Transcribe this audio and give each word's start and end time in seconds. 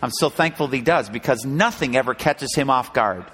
I'm 0.03 0.11
so 0.11 0.29
thankful 0.31 0.67
that 0.67 0.77
He 0.77 0.83
does 0.83 1.09
because 1.09 1.45
nothing 1.45 1.97
ever 1.97 2.15
catches 2.15 2.53
Him 2.57 2.69
off 2.69 2.93
guard. 2.93 3.27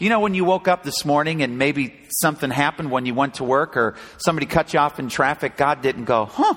You 0.00 0.08
know, 0.08 0.20
when 0.20 0.32
you 0.32 0.46
woke 0.46 0.66
up 0.66 0.82
this 0.82 1.04
morning 1.04 1.42
and 1.42 1.58
maybe 1.58 1.94
something 2.08 2.50
happened 2.50 2.90
when 2.90 3.04
you 3.04 3.12
went 3.12 3.34
to 3.34 3.44
work 3.44 3.76
or 3.76 3.96
somebody 4.16 4.46
cut 4.46 4.72
you 4.72 4.80
off 4.80 4.98
in 4.98 5.10
traffic, 5.10 5.58
God 5.58 5.82
didn't 5.82 6.06
go, 6.06 6.24
huh, 6.24 6.54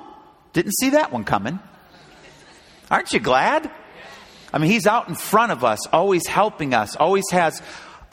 didn't 0.53 0.71
see 0.71 0.91
that 0.91 1.11
one 1.11 1.25
coming. 1.25 1.59
Aren't 2.89 3.11
you 3.11 3.19
glad? 3.19 3.69
I 4.53 4.59
mean, 4.59 4.71
He's 4.71 4.87
out 4.87 5.09
in 5.09 5.15
front 5.15 5.51
of 5.51 5.65
us, 5.65 5.85
always 5.87 6.25
helping 6.25 6.73
us, 6.73 6.95
always 6.95 7.25
has 7.31 7.61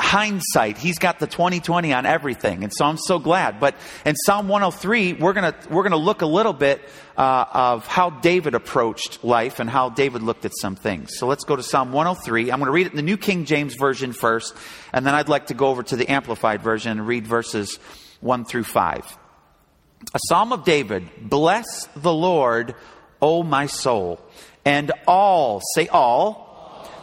hindsight. 0.01 0.79
He's 0.79 0.99
got 0.99 1.19
the 1.19 1.27
2020 1.27 1.93
on 1.93 2.07
everything. 2.07 2.65
And 2.65 2.73
so 2.73 2.87
I'm 2.87 2.97
so 2.97 3.19
glad. 3.19 3.61
But 3.61 3.75
in 4.07 4.17
Psalm 4.17 4.49
103, 4.49 5.15
we're 5.15 5.33
going 5.35 5.53
we're 5.71 5.89
to 5.89 5.97
look 5.97 6.23
a 6.23 6.27
little 6.27 6.53
bit 6.53 6.81
uh, 7.17 7.45
of 7.53 7.87
how 7.87 8.11
David 8.11 8.55
approached 8.55 9.23
life 9.23 9.61
and 9.61 9.69
how 9.69 9.91
David 9.91 10.23
looked 10.23 10.45
at 10.45 10.53
some 10.59 10.75
things. 10.75 11.19
So 11.19 11.27
let's 11.27 11.45
go 11.45 11.55
to 11.55 11.63
Psalm 11.63 11.93
103. 11.93 12.51
I'm 12.51 12.59
going 12.59 12.67
to 12.67 12.73
read 12.73 12.87
it 12.87 12.93
in 12.93 12.97
the 12.97 13.03
New 13.03 13.19
King 13.19 13.45
James 13.45 13.75
Version 13.75 14.13
first. 14.13 14.57
And 14.93 15.07
then 15.07 15.15
I'd 15.15 15.29
like 15.29 15.47
to 15.47 15.55
go 15.55 15.69
over 15.69 15.83
to 15.83 15.97
the 15.97 16.11
Amplified 16.11 16.63
Version 16.63 16.93
and 16.93 17.07
read 17.07 17.27
verses 17.27 17.79
1 18.21 18.47
through 18.47 18.65
5. 18.65 19.19
A 20.15 20.19
Psalm 20.29 20.53
of 20.53 20.65
David. 20.65 21.09
Bless 21.21 21.87
the 21.95 22.13
Lord, 22.13 22.75
O 23.21 23.43
my 23.43 23.67
soul, 23.67 24.19
and 24.65 24.91
all, 25.07 25.61
say 25.75 25.89
all, 25.89 26.50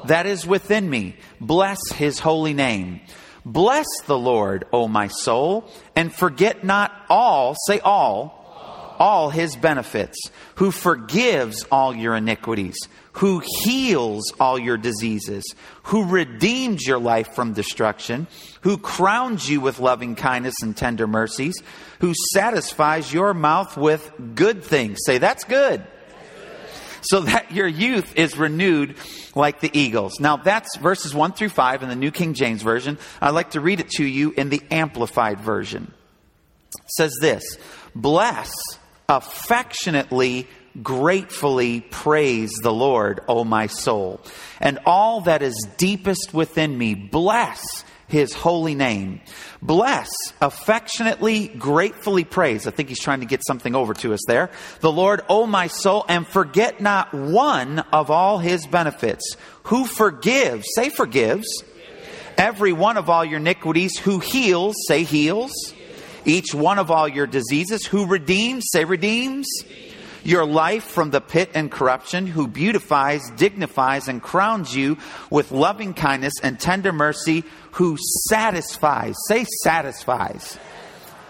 that 0.07 0.25
is 0.25 0.45
within 0.45 0.90
me. 0.90 1.16
Bless 1.40 1.79
his 1.94 2.19
holy 2.19 2.53
name. 2.53 3.01
Bless 3.45 3.88
the 4.06 4.18
Lord, 4.18 4.66
O 4.73 4.88
my 4.88 5.07
soul, 5.07 5.72
and 5.95 6.13
forget 6.13 6.66
not 6.66 6.91
all, 7.09 7.56
say 7.68 7.79
all, 7.79 8.95
all 9.00 9.29
his 9.29 9.56
benefits, 9.56 10.18
who 10.56 10.72
forgives 10.72 11.63
all 11.72 11.95
your 11.95 12.16
iniquities, 12.16 12.75
who 13.13 13.41
heals 13.63 14.34
all 14.40 14.59
your 14.59 14.75
diseases, 14.78 15.56
who 15.84 16.06
redeems 16.06 16.85
your 16.85 17.00
life 17.00 17.34
from 17.35 17.53
destruction, 17.53 18.28
who 18.62 18.78
crowns 18.78 19.50
you 19.50 19.62
with 19.62 19.79
loving 19.79 20.16
kindness 20.16 20.56
and 20.62 20.75
tender 20.75 21.07
mercies, 21.07 21.56
who 22.00 22.13
satisfies 22.34 23.13
your 23.13 23.34
mouth 23.34 23.78
with 23.78 24.12
good 24.35 24.63
things. 24.63 24.97
Say, 25.06 25.19
that's 25.19 25.45
good 25.45 25.85
so 27.09 27.22
that 27.22 27.51
your 27.51 27.68
youth 27.68 28.16
is 28.16 28.38
renewed 28.38 28.95
like 29.35 29.59
the 29.59 29.72
eagles. 29.78 30.19
Now 30.19 30.38
that's 30.38 30.78
verses 30.78 31.13
1 31.13 31.34
through 31.34 31.50
5 31.50 31.84
in 31.84 31.90
the 31.90 31.95
New 31.95 32.12
King 32.12 32.34
James 32.34 32.62
Version. 32.62 32.97
I'd 33.22 33.31
like 33.31 33.51
to 33.51 33.62
read 33.62 33.79
it 33.79 33.90
to 33.91 34.06
you 34.06 34.31
in 34.31 34.50
the 34.50 34.62
Amplified 34.72 35.40
Version. 35.40 35.94
It 36.75 36.91
says 36.97 37.13
this 37.22 37.44
Bless, 37.95 38.51
affectionately, 39.09 40.47
gratefully 40.81 41.81
praise 41.81 42.51
the 42.62 42.73
Lord, 42.73 43.22
O 43.28 43.44
my 43.44 43.68
soul, 43.68 44.22
and 44.59 44.79
all 44.85 45.22
that 45.22 45.41
is 45.41 45.68
deepest 45.78 46.34
within 46.34 46.78
me. 46.78 46.94
Bless 46.94 47.84
his 48.07 48.34
holy 48.34 48.75
name. 48.75 49.22
Bless, 49.62 50.09
affectionately, 50.41 51.47
gratefully 51.47 52.23
praise. 52.23 52.68
I 52.68 52.72
think 52.72 52.90
he's 52.90 53.00
trying 53.00 53.19
to 53.19 53.25
get 53.25 53.45
something 53.45 53.75
over 53.75 53.94
to 53.95 54.13
us 54.13 54.22
there. 54.28 54.50
The 54.79 54.91
Lord, 54.91 55.22
O 55.29 55.45
my 55.45 55.68
soul, 55.68 56.06
and 56.07 56.25
forget 56.25 56.79
not 56.79 57.13
one 57.13 57.79
of 57.91 58.09
all 58.09 58.38
his 58.38 58.66
benefits. 58.68 59.35
Who 59.63 59.85
forgives, 59.85 60.66
say 60.75 60.90
forgives, 60.90 61.47
every 62.38 62.73
one 62.73 62.97
of 62.97 63.09
all 63.09 63.25
your 63.25 63.40
iniquities. 63.40 63.97
Who 64.00 64.19
heals, 64.19 64.75
say 64.88 65.03
heals, 65.03 65.51
each 66.25 66.53
one 66.53 66.79
of 66.79 66.91
all 66.91 67.07
your 67.07 67.28
diseases. 67.28 67.85
Who 67.85 68.06
redeems, 68.06 68.66
say 68.72 68.85
redeems 68.85 69.47
your 70.27 70.45
life 70.45 70.83
from 70.83 71.09
the 71.09 71.21
pit 71.21 71.49
and 71.53 71.71
corruption, 71.71 72.27
who 72.27 72.49
beautifies, 72.49 73.21
dignifies, 73.38 74.09
and 74.09 74.21
crowns 74.21 74.75
you 74.75 74.97
with 75.31 75.53
loving 75.53 75.93
kindness 75.93 76.33
and 76.43 76.59
tender 76.59 76.91
mercy, 76.91 77.45
who 77.71 77.97
satisfies, 78.27 79.15
say 79.29 79.45
satisfies, 79.63 80.59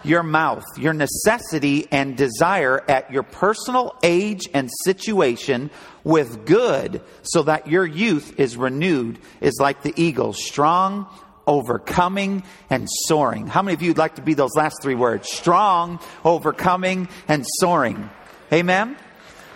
your 0.02 0.24
mouth, 0.24 0.64
your 0.76 0.92
necessity 0.92 1.86
and 1.92 2.16
desire 2.16 2.82
at 2.88 3.12
your 3.12 3.22
personal 3.22 3.94
age 4.02 4.48
and 4.52 4.68
situation 4.82 5.70
with 6.02 6.44
good, 6.44 7.00
so 7.22 7.44
that 7.44 7.68
your 7.68 7.86
youth 7.86 8.40
is 8.40 8.56
renewed, 8.56 9.20
is 9.40 9.58
like 9.60 9.82
the 9.82 9.94
eagle, 9.96 10.32
strong, 10.32 11.06
overcoming, 11.46 12.42
and 12.68 12.88
soaring. 13.06 13.46
How 13.46 13.62
many 13.62 13.74
of 13.74 13.82
you 13.82 13.90
would 13.90 13.98
like 13.98 14.16
to 14.16 14.22
be 14.22 14.34
those 14.34 14.56
last 14.56 14.82
three 14.82 14.96
words? 14.96 15.30
Strong, 15.30 16.00
overcoming, 16.24 17.08
and 17.28 17.46
soaring. 17.60 18.10
Amen? 18.52 18.96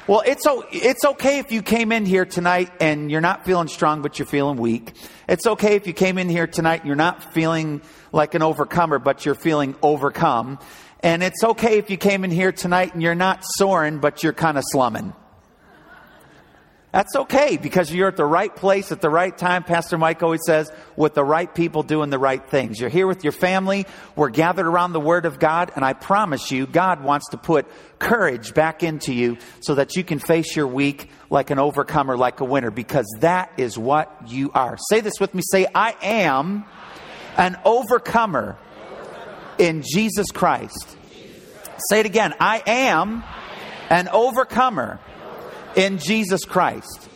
Well, 0.06 0.22
it's, 0.26 0.46
it's 0.72 1.04
okay 1.04 1.38
if 1.38 1.50
you 1.50 1.62
came 1.62 1.92
in 1.92 2.04
here 2.04 2.26
tonight 2.26 2.70
and 2.80 3.10
you're 3.10 3.20
not 3.20 3.46
feeling 3.46 3.68
strong, 3.68 4.02
but 4.02 4.18
you're 4.18 4.26
feeling 4.26 4.58
weak. 4.58 4.92
It's 5.28 5.46
okay 5.46 5.76
if 5.76 5.86
you 5.86 5.92
came 5.92 6.18
in 6.18 6.28
here 6.28 6.46
tonight 6.46 6.80
and 6.80 6.86
you're 6.86 6.96
not 6.96 7.32
feeling 7.32 7.80
like 8.12 8.34
an 8.34 8.42
overcomer, 8.42 8.98
but 8.98 9.24
you're 9.24 9.34
feeling 9.34 9.76
overcome. 9.80 10.58
And 11.00 11.22
it's 11.22 11.42
okay 11.42 11.78
if 11.78 11.88
you 11.88 11.96
came 11.96 12.24
in 12.24 12.30
here 12.30 12.52
tonight 12.52 12.92
and 12.92 13.02
you're 13.02 13.14
not 13.14 13.44
soaring, 13.56 13.98
but 13.98 14.22
you're 14.22 14.32
kind 14.34 14.58
of 14.58 14.64
slumming. 14.66 15.14
That's 16.92 17.16
okay 17.16 17.56
because 17.56 17.90
you're 17.90 18.08
at 18.08 18.18
the 18.18 18.26
right 18.26 18.54
place 18.54 18.92
at 18.92 19.00
the 19.00 19.08
right 19.08 19.36
time. 19.36 19.64
Pastor 19.64 19.96
Mike 19.96 20.22
always 20.22 20.42
says, 20.44 20.70
with 20.94 21.14
the 21.14 21.24
right 21.24 21.52
people 21.52 21.82
doing 21.82 22.10
the 22.10 22.18
right 22.18 22.46
things. 22.46 22.78
You're 22.78 22.90
here 22.90 23.06
with 23.06 23.24
your 23.24 23.32
family. 23.32 23.86
We're 24.14 24.28
gathered 24.28 24.66
around 24.66 24.92
the 24.92 25.00
Word 25.00 25.24
of 25.24 25.38
God. 25.38 25.72
And 25.74 25.86
I 25.86 25.94
promise 25.94 26.50
you, 26.50 26.66
God 26.66 27.02
wants 27.02 27.30
to 27.30 27.38
put 27.38 27.66
courage 27.98 28.52
back 28.52 28.82
into 28.82 29.14
you 29.14 29.38
so 29.60 29.76
that 29.76 29.96
you 29.96 30.04
can 30.04 30.18
face 30.18 30.54
your 30.54 30.66
week 30.66 31.08
like 31.30 31.48
an 31.48 31.58
overcomer, 31.58 32.14
like 32.14 32.40
a 32.40 32.44
winner, 32.44 32.70
because 32.70 33.06
that 33.20 33.50
is 33.56 33.78
what 33.78 34.28
you 34.28 34.50
are. 34.52 34.76
Say 34.90 35.00
this 35.00 35.18
with 35.18 35.34
me. 35.34 35.40
Say, 35.50 35.66
I 35.74 35.96
am 36.02 36.66
an 37.38 37.56
overcomer 37.64 38.58
in 39.56 39.82
Jesus 39.82 40.30
Christ. 40.30 40.98
Say 41.88 42.00
it 42.00 42.06
again. 42.06 42.34
I 42.38 42.62
am 42.66 43.24
an 43.88 44.08
overcomer 44.08 45.00
in 45.76 45.98
Jesus 45.98 46.44
Christ. 46.44 47.08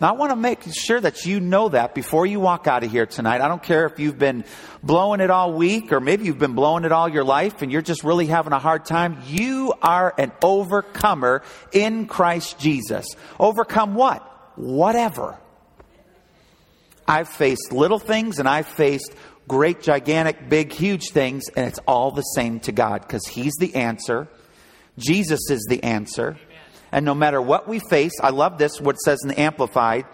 Now, 0.00 0.08
I 0.08 0.12
want 0.12 0.30
to 0.30 0.36
make 0.36 0.64
sure 0.74 1.00
that 1.00 1.26
you 1.26 1.38
know 1.38 1.68
that 1.68 1.94
before 1.94 2.26
you 2.26 2.40
walk 2.40 2.66
out 2.66 2.82
of 2.82 2.90
here 2.90 3.06
tonight. 3.06 3.40
I 3.40 3.46
don't 3.46 3.62
care 3.62 3.86
if 3.86 4.00
you've 4.00 4.18
been 4.18 4.44
blowing 4.82 5.20
it 5.20 5.30
all 5.30 5.52
week 5.52 5.92
or 5.92 6.00
maybe 6.00 6.24
you've 6.24 6.40
been 6.40 6.54
blowing 6.54 6.84
it 6.84 6.90
all 6.90 7.08
your 7.08 7.22
life 7.22 7.62
and 7.62 7.70
you're 7.70 7.82
just 7.82 8.02
really 8.02 8.26
having 8.26 8.52
a 8.52 8.58
hard 8.58 8.84
time. 8.84 9.22
You 9.28 9.72
are 9.80 10.12
an 10.18 10.32
overcomer 10.42 11.42
in 11.70 12.06
Christ 12.06 12.58
Jesus. 12.58 13.06
Overcome 13.38 13.94
what? 13.94 14.22
Whatever. 14.58 15.38
I've 17.06 17.28
faced 17.28 17.72
little 17.72 18.00
things 18.00 18.40
and 18.40 18.48
I've 18.48 18.66
faced 18.66 19.14
great, 19.46 19.82
gigantic, 19.82 20.48
big, 20.48 20.72
huge 20.72 21.10
things, 21.10 21.48
and 21.48 21.66
it's 21.66 21.78
all 21.86 22.10
the 22.10 22.22
same 22.22 22.60
to 22.60 22.72
God 22.72 23.02
because 23.02 23.26
He's 23.26 23.54
the 23.60 23.74
answer. 23.74 24.28
Jesus 24.98 25.50
is 25.50 25.66
the 25.68 25.82
answer. 25.82 26.36
And 26.92 27.06
no 27.06 27.14
matter 27.14 27.40
what 27.40 27.66
we 27.66 27.80
face, 27.90 28.12
I 28.20 28.30
love 28.30 28.58
this, 28.58 28.80
what 28.80 28.96
it 28.96 29.00
says 29.00 29.18
in 29.22 29.28
the 29.28 29.40
Amplified, 29.40 30.04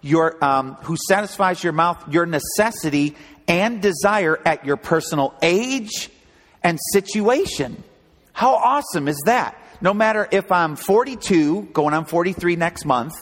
your, 0.00 0.42
um, 0.42 0.74
who 0.82 0.96
satisfies 1.08 1.62
your 1.62 1.74
mouth, 1.74 2.02
your 2.12 2.26
necessity 2.26 3.14
and 3.46 3.82
desire 3.82 4.40
at 4.44 4.64
your 4.64 4.76
personal 4.76 5.34
age 5.42 6.10
and 6.62 6.78
situation. 6.92 7.84
How 8.32 8.54
awesome 8.54 9.08
is 9.08 9.20
that? 9.26 9.58
No 9.80 9.92
matter 9.92 10.26
if 10.30 10.50
I'm 10.50 10.76
42, 10.76 11.70
going 11.72 11.92
on 11.92 12.06
43 12.06 12.56
next 12.56 12.84
month, 12.84 13.14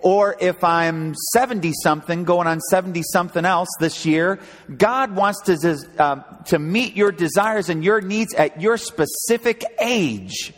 or 0.00 0.36
if 0.40 0.62
I'm 0.62 1.14
70 1.32 1.72
something, 1.82 2.24
going 2.24 2.46
on 2.46 2.60
70 2.60 3.02
something 3.12 3.44
else 3.44 3.68
this 3.80 4.04
year, 4.04 4.38
God 4.76 5.16
wants 5.16 5.42
to, 5.42 5.78
uh, 5.98 6.22
to 6.46 6.58
meet 6.58 6.94
your 6.94 7.10
desires 7.10 7.68
and 7.68 7.82
your 7.82 8.00
needs 8.00 8.34
at 8.34 8.60
your 8.60 8.76
specific 8.76 9.64
age. 9.80 10.52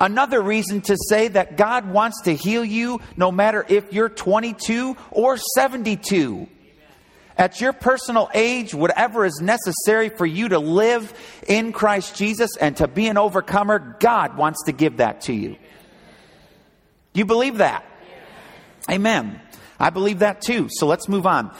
Another 0.00 0.40
reason 0.40 0.80
to 0.82 0.96
say 1.08 1.28
that 1.28 1.58
God 1.58 1.90
wants 1.90 2.22
to 2.22 2.34
heal 2.34 2.64
you 2.64 3.00
no 3.18 3.30
matter 3.30 3.66
if 3.68 3.92
you're 3.92 4.08
22 4.08 4.96
or 5.10 5.36
72. 5.36 6.48
At 7.36 7.60
your 7.60 7.72
personal 7.72 8.30
age, 8.34 8.74
whatever 8.74 9.24
is 9.24 9.40
necessary 9.40 10.08
for 10.08 10.26
you 10.26 10.48
to 10.50 10.58
live 10.58 11.12
in 11.46 11.72
Christ 11.72 12.16
Jesus 12.16 12.56
and 12.56 12.76
to 12.78 12.88
be 12.88 13.08
an 13.08 13.18
overcomer, 13.18 13.96
God 14.00 14.36
wants 14.36 14.64
to 14.64 14.72
give 14.72 14.98
that 14.98 15.22
to 15.22 15.34
you. 15.34 15.56
You 17.12 17.26
believe 17.26 17.58
that? 17.58 17.84
Amen. 18.90 19.40
I 19.78 19.90
believe 19.90 20.20
that 20.20 20.40
too. 20.40 20.68
So 20.70 20.86
let's 20.86 21.08
move 21.08 21.26
on. 21.26 21.54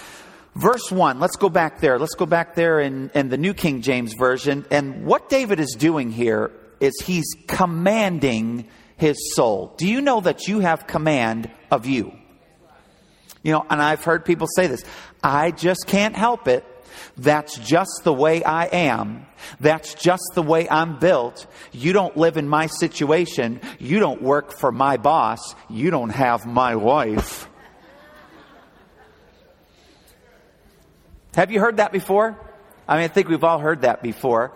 Verse 0.54 0.90
1, 0.90 1.20
let's 1.20 1.36
go 1.36 1.48
back 1.48 1.80
there. 1.80 1.98
Let's 1.98 2.14
go 2.14 2.26
back 2.26 2.54
there 2.54 2.80
in, 2.80 3.10
in 3.14 3.28
the 3.28 3.38
New 3.38 3.54
King 3.54 3.82
James 3.82 4.14
Version. 4.14 4.66
And 4.70 5.04
what 5.04 5.28
David 5.28 5.60
is 5.60 5.76
doing 5.78 6.10
here 6.10 6.50
is 6.80 6.94
he's 7.04 7.26
commanding 7.46 8.66
his 8.96 9.34
soul. 9.34 9.74
Do 9.76 9.86
you 9.86 10.00
know 10.00 10.20
that 10.20 10.48
you 10.48 10.60
have 10.60 10.86
command 10.86 11.50
of 11.70 11.86
you? 11.86 12.12
You 13.42 13.52
know, 13.52 13.66
and 13.70 13.80
I've 13.80 14.04
heard 14.04 14.24
people 14.24 14.46
say 14.54 14.66
this 14.66 14.84
I 15.22 15.50
just 15.50 15.86
can't 15.86 16.16
help 16.16 16.48
it. 16.48 16.64
That's 17.16 17.56
just 17.58 18.00
the 18.04 18.12
way 18.12 18.42
I 18.42 18.64
am. 18.66 19.26
That's 19.58 19.94
just 19.94 20.22
the 20.34 20.42
way 20.42 20.68
I'm 20.68 20.98
built. 20.98 21.46
You 21.72 21.92
don't 21.92 22.16
live 22.16 22.36
in 22.36 22.48
my 22.48 22.66
situation. 22.66 23.60
You 23.78 24.00
don't 24.00 24.22
work 24.22 24.52
for 24.52 24.72
my 24.72 24.96
boss. 24.96 25.54
You 25.68 25.90
don't 25.90 26.10
have 26.10 26.46
my 26.46 26.76
wife. 26.76 27.48
Have 31.34 31.50
you 31.50 31.60
heard 31.60 31.76
that 31.76 31.92
before? 31.92 32.38
I 32.88 32.96
mean, 32.96 33.04
I 33.04 33.08
think 33.08 33.28
we've 33.28 33.44
all 33.44 33.60
heard 33.60 33.82
that 33.82 34.02
before. 34.02 34.52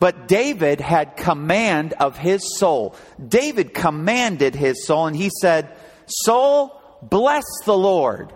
But 0.00 0.26
David 0.26 0.80
had 0.80 1.16
command 1.16 1.92
of 1.92 2.16
his 2.16 2.58
soul. 2.58 2.96
David 3.24 3.74
commanded 3.74 4.54
his 4.54 4.86
soul 4.86 5.06
and 5.06 5.14
he 5.14 5.30
said, 5.40 5.76
Soul, 6.06 6.80
bless 7.02 7.44
the 7.66 7.76
Lord. 7.76 8.32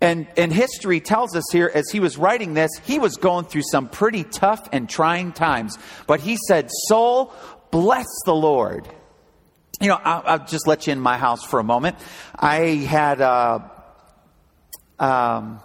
And, 0.00 0.28
and 0.36 0.52
history 0.52 1.00
tells 1.00 1.34
us 1.34 1.42
here, 1.50 1.70
as 1.74 1.90
he 1.90 1.98
was 1.98 2.16
writing 2.16 2.54
this, 2.54 2.70
he 2.84 3.00
was 3.00 3.16
going 3.16 3.46
through 3.46 3.64
some 3.72 3.88
pretty 3.88 4.22
tough 4.22 4.68
and 4.72 4.88
trying 4.88 5.32
times. 5.32 5.76
But 6.06 6.20
he 6.20 6.38
said, 6.46 6.70
Soul, 6.86 7.32
bless 7.72 8.06
the 8.24 8.34
Lord. 8.34 8.88
You 9.80 9.88
know, 9.88 9.98
I'll, 10.02 10.22
I'll 10.24 10.46
just 10.46 10.68
let 10.68 10.86
you 10.86 10.92
in 10.92 11.00
my 11.00 11.18
house 11.18 11.44
for 11.44 11.58
a 11.58 11.64
moment. 11.64 11.96
I 12.36 12.58
had, 12.58 13.20
uh, 13.20 13.58
um, 15.00 15.60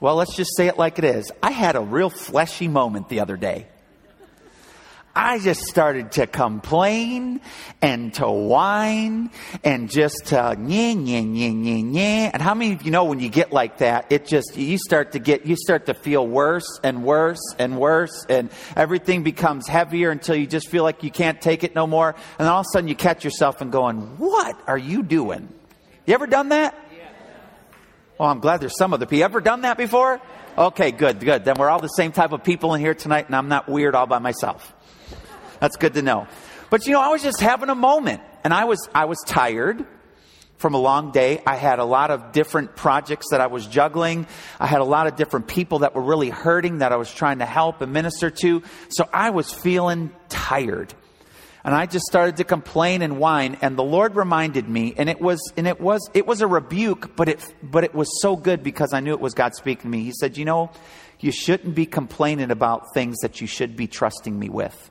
well, 0.00 0.16
let's 0.16 0.36
just 0.36 0.56
say 0.56 0.66
it 0.68 0.78
like 0.78 0.98
it 0.98 1.04
is. 1.04 1.32
I 1.42 1.50
had 1.50 1.76
a 1.76 1.80
real 1.80 2.10
fleshy 2.10 2.68
moment 2.68 3.08
the 3.08 3.20
other 3.20 3.36
day. 3.36 3.66
I 5.18 5.38
just 5.38 5.62
started 5.62 6.12
to 6.12 6.26
complain 6.26 7.40
and 7.80 8.12
to 8.14 8.30
whine 8.30 9.30
and 9.64 9.90
just 9.90 10.26
to 10.26 10.34
nyeh, 10.34 10.94
nyeh, 10.94 11.24
nyeh, 11.24 11.54
nyeh, 11.54 11.84
nyeh. 11.84 12.30
And 12.34 12.42
how 12.42 12.52
many 12.52 12.74
of 12.74 12.82
you 12.82 12.90
know 12.90 13.04
when 13.04 13.20
you 13.20 13.30
get 13.30 13.50
like 13.50 13.78
that, 13.78 14.12
it 14.12 14.26
just, 14.26 14.58
you 14.58 14.76
start 14.76 15.12
to 15.12 15.18
get, 15.18 15.46
you 15.46 15.56
start 15.56 15.86
to 15.86 15.94
feel 15.94 16.26
worse 16.26 16.78
and 16.84 17.02
worse 17.02 17.40
and 17.58 17.78
worse 17.78 18.26
and 18.28 18.50
everything 18.76 19.22
becomes 19.22 19.66
heavier 19.66 20.10
until 20.10 20.36
you 20.36 20.46
just 20.46 20.68
feel 20.68 20.82
like 20.82 21.02
you 21.02 21.10
can't 21.10 21.40
take 21.40 21.64
it 21.64 21.74
no 21.74 21.86
more. 21.86 22.14
And 22.38 22.46
all 22.46 22.60
of 22.60 22.66
a 22.66 22.72
sudden 22.74 22.86
you 22.86 22.94
catch 22.94 23.24
yourself 23.24 23.62
and 23.62 23.72
going, 23.72 24.18
what 24.18 24.60
are 24.66 24.76
you 24.76 25.02
doing? 25.02 25.48
You 26.04 26.12
ever 26.12 26.26
done 26.26 26.50
that? 26.50 26.74
Well, 28.18 28.30
I'm 28.30 28.40
glad 28.40 28.60
there's 28.60 28.76
some 28.78 28.94
of 28.94 29.00
the 29.00 29.06
people. 29.06 29.18
You 29.18 29.24
ever 29.24 29.40
done 29.40 29.62
that 29.62 29.76
before? 29.76 30.20
Okay, 30.56 30.90
good, 30.90 31.20
good. 31.20 31.44
Then 31.44 31.56
we're 31.58 31.68
all 31.68 31.80
the 31.80 31.88
same 31.88 32.12
type 32.12 32.32
of 32.32 32.42
people 32.42 32.72
in 32.74 32.80
here 32.80 32.94
tonight, 32.94 33.26
and 33.26 33.36
I'm 33.36 33.48
not 33.48 33.68
weird 33.68 33.94
all 33.94 34.06
by 34.06 34.20
myself. 34.20 34.74
That's 35.60 35.76
good 35.76 35.94
to 35.94 36.02
know. 36.02 36.26
But 36.70 36.86
you 36.86 36.92
know, 36.92 37.00
I 37.02 37.08
was 37.08 37.22
just 37.22 37.40
having 37.40 37.68
a 37.68 37.74
moment, 37.74 38.22
and 38.42 38.54
I 38.54 38.64
was 38.64 38.88
I 38.94 39.04
was 39.04 39.18
tired 39.26 39.84
from 40.56 40.72
a 40.72 40.78
long 40.78 41.12
day. 41.12 41.42
I 41.46 41.56
had 41.56 41.78
a 41.78 41.84
lot 41.84 42.10
of 42.10 42.32
different 42.32 42.74
projects 42.74 43.26
that 43.32 43.42
I 43.42 43.48
was 43.48 43.66
juggling. 43.66 44.26
I 44.58 44.66
had 44.66 44.80
a 44.80 44.84
lot 44.84 45.06
of 45.06 45.16
different 45.16 45.46
people 45.46 45.80
that 45.80 45.94
were 45.94 46.02
really 46.02 46.30
hurting 46.30 46.78
that 46.78 46.92
I 46.92 46.96
was 46.96 47.12
trying 47.12 47.40
to 47.40 47.46
help 47.46 47.82
and 47.82 47.92
minister 47.92 48.30
to. 48.30 48.62
So 48.88 49.06
I 49.12 49.28
was 49.30 49.52
feeling 49.52 50.10
tired 50.30 50.94
and 51.66 51.74
I 51.74 51.84
just 51.86 52.06
started 52.06 52.36
to 52.36 52.44
complain 52.44 53.02
and 53.02 53.18
whine 53.18 53.58
and 53.60 53.76
the 53.76 53.82
Lord 53.82 54.14
reminded 54.14 54.68
me 54.68 54.94
and 54.96 55.10
it 55.10 55.20
was 55.20 55.40
and 55.56 55.66
it 55.66 55.80
was 55.80 56.08
it 56.14 56.24
was 56.24 56.40
a 56.40 56.46
rebuke 56.46 57.16
but 57.16 57.28
it 57.28 57.54
but 57.60 57.82
it 57.82 57.92
was 57.92 58.08
so 58.22 58.36
good 58.36 58.62
because 58.62 58.94
I 58.94 59.00
knew 59.00 59.12
it 59.12 59.20
was 59.20 59.34
God 59.34 59.54
speaking 59.56 59.82
to 59.82 59.88
me. 59.88 60.04
He 60.04 60.12
said, 60.12 60.38
"You 60.38 60.44
know, 60.44 60.70
you 61.18 61.32
shouldn't 61.32 61.74
be 61.74 61.84
complaining 61.84 62.52
about 62.52 62.94
things 62.94 63.16
that 63.22 63.40
you 63.40 63.48
should 63.48 63.76
be 63.76 63.88
trusting 63.88 64.38
me 64.38 64.48
with." 64.48 64.90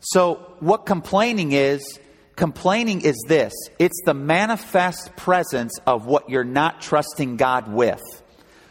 So, 0.00 0.36
what 0.60 0.86
complaining 0.86 1.52
is, 1.52 1.98
complaining 2.36 3.00
is 3.00 3.16
this 3.26 3.52
it's 3.80 4.00
the 4.04 4.14
manifest 4.14 5.16
presence 5.16 5.76
of 5.84 6.06
what 6.06 6.30
you're 6.30 6.44
not 6.44 6.80
trusting 6.80 7.36
God 7.36 7.72
with. 7.72 8.00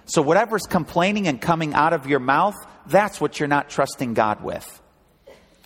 So, 0.05 0.21
whatever's 0.21 0.63
complaining 0.63 1.27
and 1.27 1.41
coming 1.41 1.73
out 1.73 1.91
of 1.91 2.07
your 2.07 2.19
mouth, 2.19 2.55
that's 2.89 3.21
what 3.21 3.39
you're 3.39 3.47
not 3.47 3.69
trusting 3.69 4.13
God 4.13 4.43
with. 4.43 4.81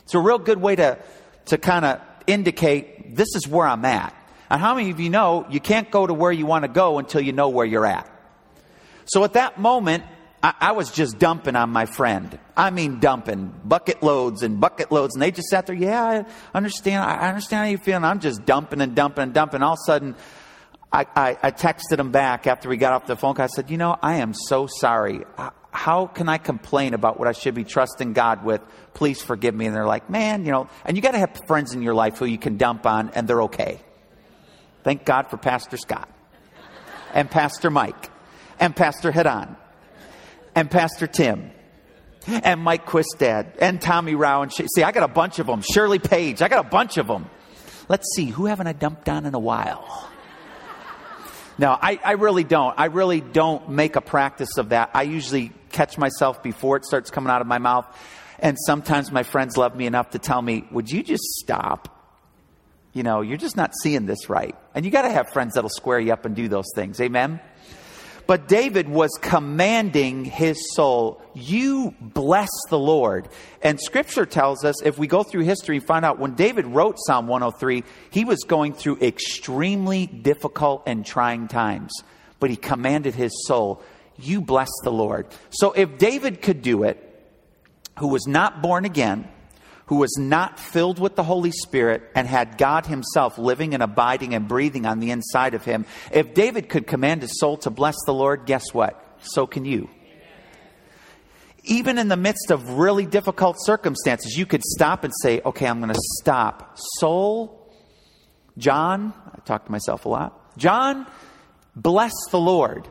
It's 0.04 0.14
a 0.14 0.20
real 0.20 0.40
good 0.40 0.62
way 0.62 0.76
to, 0.76 1.00
to 1.46 1.58
kind 1.58 1.86
of 1.86 2.02
indicate 2.28 3.16
this 3.16 3.36
is 3.36 3.48
where 3.48 3.68
I'm 3.68 3.86
at. 3.86 4.16
And 4.50 4.60
how 4.60 4.76
many 4.76 4.92
of 4.92 5.00
you 5.00 5.10
know 5.10 5.46
you 5.50 5.60
can't 5.60 5.90
go 5.90 6.06
to 6.06 6.14
where 6.14 6.32
you 6.32 6.46
want 6.46 6.64
to 6.64 6.68
go 6.68 7.00
until 7.00 7.22
you 7.22 7.32
know 7.32 7.50
where 7.50 7.66
you're 7.66 7.86
at? 7.86 8.10
So 9.06 9.24
at 9.24 9.34
that 9.34 9.60
moment, 9.60 10.04
I, 10.44 10.54
I, 10.60 10.72
was 10.74 10.92
just 10.92 11.20
dumping 11.20 11.56
on 11.56 11.70
my 11.70 11.86
friend. 11.86 12.38
I 12.58 12.70
mean, 12.72 13.00
dumping 13.00 13.54
bucket 13.64 14.04
loads 14.04 14.44
and 14.44 14.60
bucket 14.60 14.92
loads. 14.92 15.16
And 15.16 15.22
they 15.22 15.32
just 15.32 15.48
sat 15.50 15.68
there, 15.68 15.76
yeah, 15.76 16.04
I 16.04 16.26
understand. 16.58 17.04
I 17.04 17.30
understand 17.30 17.66
how 17.66 17.72
you 17.72 17.78
feel. 17.78 17.96
And 17.96 18.06
I'm 18.06 18.20
just 18.20 18.46
dumping 18.46 18.82
and 18.82 18.96
dumping 18.96 19.24
and 19.24 19.34
dumping. 19.34 19.64
All 19.64 19.74
of 19.74 19.80
a 19.82 19.86
sudden, 19.86 20.16
I, 20.92 21.06
I, 21.16 21.38
I 21.42 21.52
texted 21.52 22.00
him 22.00 22.12
back 22.12 22.48
after 22.48 22.68
we 22.68 22.78
got 22.78 22.94
off 22.94 23.06
the 23.06 23.16
phone. 23.16 23.40
I 23.40 23.48
said, 23.48 23.70
you 23.70 23.78
know, 23.78 23.98
I 24.02 24.16
am 24.16 24.34
so 24.34 24.68
sorry 24.68 25.24
how 25.72 26.06
can 26.08 26.28
I 26.28 26.38
complain 26.38 26.94
about 26.94 27.18
what 27.18 27.28
I 27.28 27.32
should 27.32 27.56
be 27.56 27.64
trusting 27.64 28.14
God 28.14 28.44
with? 28.44 28.62
Please 28.94 29.22
forgive 29.22 29.56
me. 29.56 29.66
And 29.66 29.76
they're 29.76 29.86
like, 29.86 30.10
man, 30.10 30.46
you 30.46 30.52
know, 30.52 30.68
and 30.86 30.98
you 30.98 31.02
got 31.02 31.12
to 31.12 31.20
have 31.20 31.40
friends 31.48 31.74
in 31.74 31.82
your 31.82 31.94
life 31.94 32.18
who 32.18 32.26
you 32.26 32.38
can 32.38 32.58
dump 32.58 32.86
on 32.86 33.10
and 33.12 33.28
they're 33.28 33.44
okay. 33.44 33.80
Thank 34.84 35.06
God 35.06 35.30
for 35.30 35.38
Pastor 35.38 35.78
Scott 35.78 36.10
and 37.14 37.32
Pastor 37.32 37.70
Mike 37.70 38.10
and 38.60 38.76
Pastor 38.76 39.12
Hedon 39.12 39.56
and 40.56 40.70
Pastor 40.70 41.08
Tim 41.08 41.52
and 42.28 42.62
Mike 42.62 42.86
Quistad 42.86 43.54
and 43.60 43.82
Tommy 43.82 44.16
Rao 44.16 44.42
and 44.42 44.52
see, 44.52 44.84
I 44.84 44.92
got 44.92 45.04
a 45.04 45.14
bunch 45.14 45.40
of 45.40 45.48
them. 45.48 45.62
Shirley 45.62 46.00
Page, 46.00 46.42
I 46.42 46.50
got 46.50 46.66
a 46.66 46.70
bunch 46.70 46.98
of 46.98 47.08
them. 47.08 47.30
Let's 47.88 48.14
see, 48.16 48.26
who 48.26 48.46
haven't 48.46 48.68
I 48.68 48.74
dumped 48.74 49.08
on 49.08 49.26
in 49.26 49.34
a 49.34 49.40
while? 49.40 50.11
No, 51.62 51.78
I, 51.80 52.00
I 52.04 52.14
really 52.14 52.44
don't. 52.44 52.74
I 52.76 52.86
really 52.86 53.22
don't 53.22 53.70
make 53.70 53.96
a 53.96 54.02
practice 54.02 54.58
of 54.58 54.70
that. 54.70 54.90
I 54.96 55.04
usually 55.04 55.52
catch 55.72 55.96
myself 55.96 56.42
before 56.42 56.76
it 56.78 56.86
starts 56.86 57.12
coming 57.12 57.30
out 57.30 57.40
of 57.40 57.46
my 57.46 57.60
mouth. 57.60 57.86
And 58.40 58.58
sometimes 58.66 59.12
my 59.12 59.22
friends 59.22 59.58
love 59.58 59.76
me 59.76 59.86
enough 59.86 60.10
to 60.10 60.20
tell 60.20 60.42
me, 60.42 60.66
Would 60.72 60.90
you 60.90 61.04
just 61.04 61.22
stop? 61.22 61.88
You 62.94 63.04
know, 63.04 63.22
you're 63.22 63.38
just 63.38 63.56
not 63.56 63.74
seeing 63.84 64.08
this 64.08 64.28
right. 64.28 64.56
And 64.74 64.86
you 64.86 64.92
got 64.92 65.04
to 65.04 65.12
have 65.12 65.30
friends 65.30 65.54
that'll 65.54 65.70
square 65.70 66.00
you 66.00 66.12
up 66.12 66.26
and 66.26 66.36
do 66.36 66.48
those 66.48 66.66
things. 66.74 67.00
Amen? 67.00 67.40
But 68.32 68.48
David 68.48 68.88
was 68.88 69.10
commanding 69.22 70.24
his 70.24 70.74
soul, 70.74 71.22
You 71.34 71.94
bless 72.00 72.48
the 72.70 72.80
Lord. 72.80 73.28
And 73.62 73.78
scripture 73.78 74.26
tells 74.26 74.64
us, 74.64 74.82
if 74.84 74.98
we 74.98 75.06
go 75.06 75.22
through 75.22 75.44
history 75.44 75.76
and 75.76 75.86
find 75.86 76.06
out 76.06 76.18
when 76.18 76.36
David 76.36 76.66
wrote 76.66 76.96
Psalm 76.98 77.28
103, 77.28 77.84
he 78.10 78.24
was 78.24 78.46
going 78.48 78.72
through 78.72 79.00
extremely 79.02 80.06
difficult 80.06 80.84
and 80.86 81.06
trying 81.06 81.50
times. 81.50 81.92
But 82.40 82.50
he 82.50 82.56
commanded 82.56 83.16
his 83.16 83.34
soul, 83.48 83.84
You 84.18 84.40
bless 84.40 84.70
the 84.86 84.94
Lord. 84.94 85.28
So 85.50 85.74
if 85.74 85.98
David 85.98 86.42
could 86.42 86.62
do 86.62 86.84
it, 86.84 87.06
who 88.00 88.08
was 88.08 88.28
not 88.28 88.62
born 88.62 88.86
again, 88.86 89.28
who 89.92 89.98
was 89.98 90.18
not 90.18 90.58
filled 90.58 91.00
with 91.00 91.18
the 91.18 91.24
Holy 91.24 91.52
Spirit 91.52 92.02
and 92.16 92.26
had 92.26 92.58
God 92.58 92.86
Himself 92.86 93.38
living 93.38 93.74
and 93.74 93.84
abiding 93.84 94.34
and 94.34 94.48
breathing 94.48 94.86
on 94.86 95.02
the 95.02 95.12
inside 95.12 95.54
of 95.54 95.66
him, 95.66 95.86
if 96.14 96.34
David 96.34 96.70
could 96.70 96.88
command 96.88 97.22
his 97.22 97.38
soul 97.38 97.58
to 97.58 97.70
bless 97.70 97.98
the 98.06 98.14
Lord, 98.14 98.46
guess 98.46 98.64
what? 98.72 99.18
So 99.20 99.46
can 99.46 99.66
you. 99.66 99.90
Even 101.66 101.98
in 101.98 102.08
the 102.08 102.16
midst 102.16 102.52
of 102.52 102.78
really 102.78 103.06
difficult 103.06 103.58
circumstances, 103.60 104.38
you 104.38 104.46
could 104.46 104.64
stop 104.64 105.04
and 105.04 105.12
say, 105.22 105.42
okay, 105.44 105.68
I'm 105.68 105.82
going 105.82 105.94
to 105.94 106.02
stop. 106.22 106.78
Soul, 107.00 107.70
John, 108.58 109.14
I 109.36 109.40
talk 109.42 109.66
to 109.66 109.72
myself 109.74 110.06
a 110.06 110.10
lot. 110.10 110.58
John, 110.58 111.06
bless 111.76 112.14
the 112.30 112.40
Lord. 112.40 112.88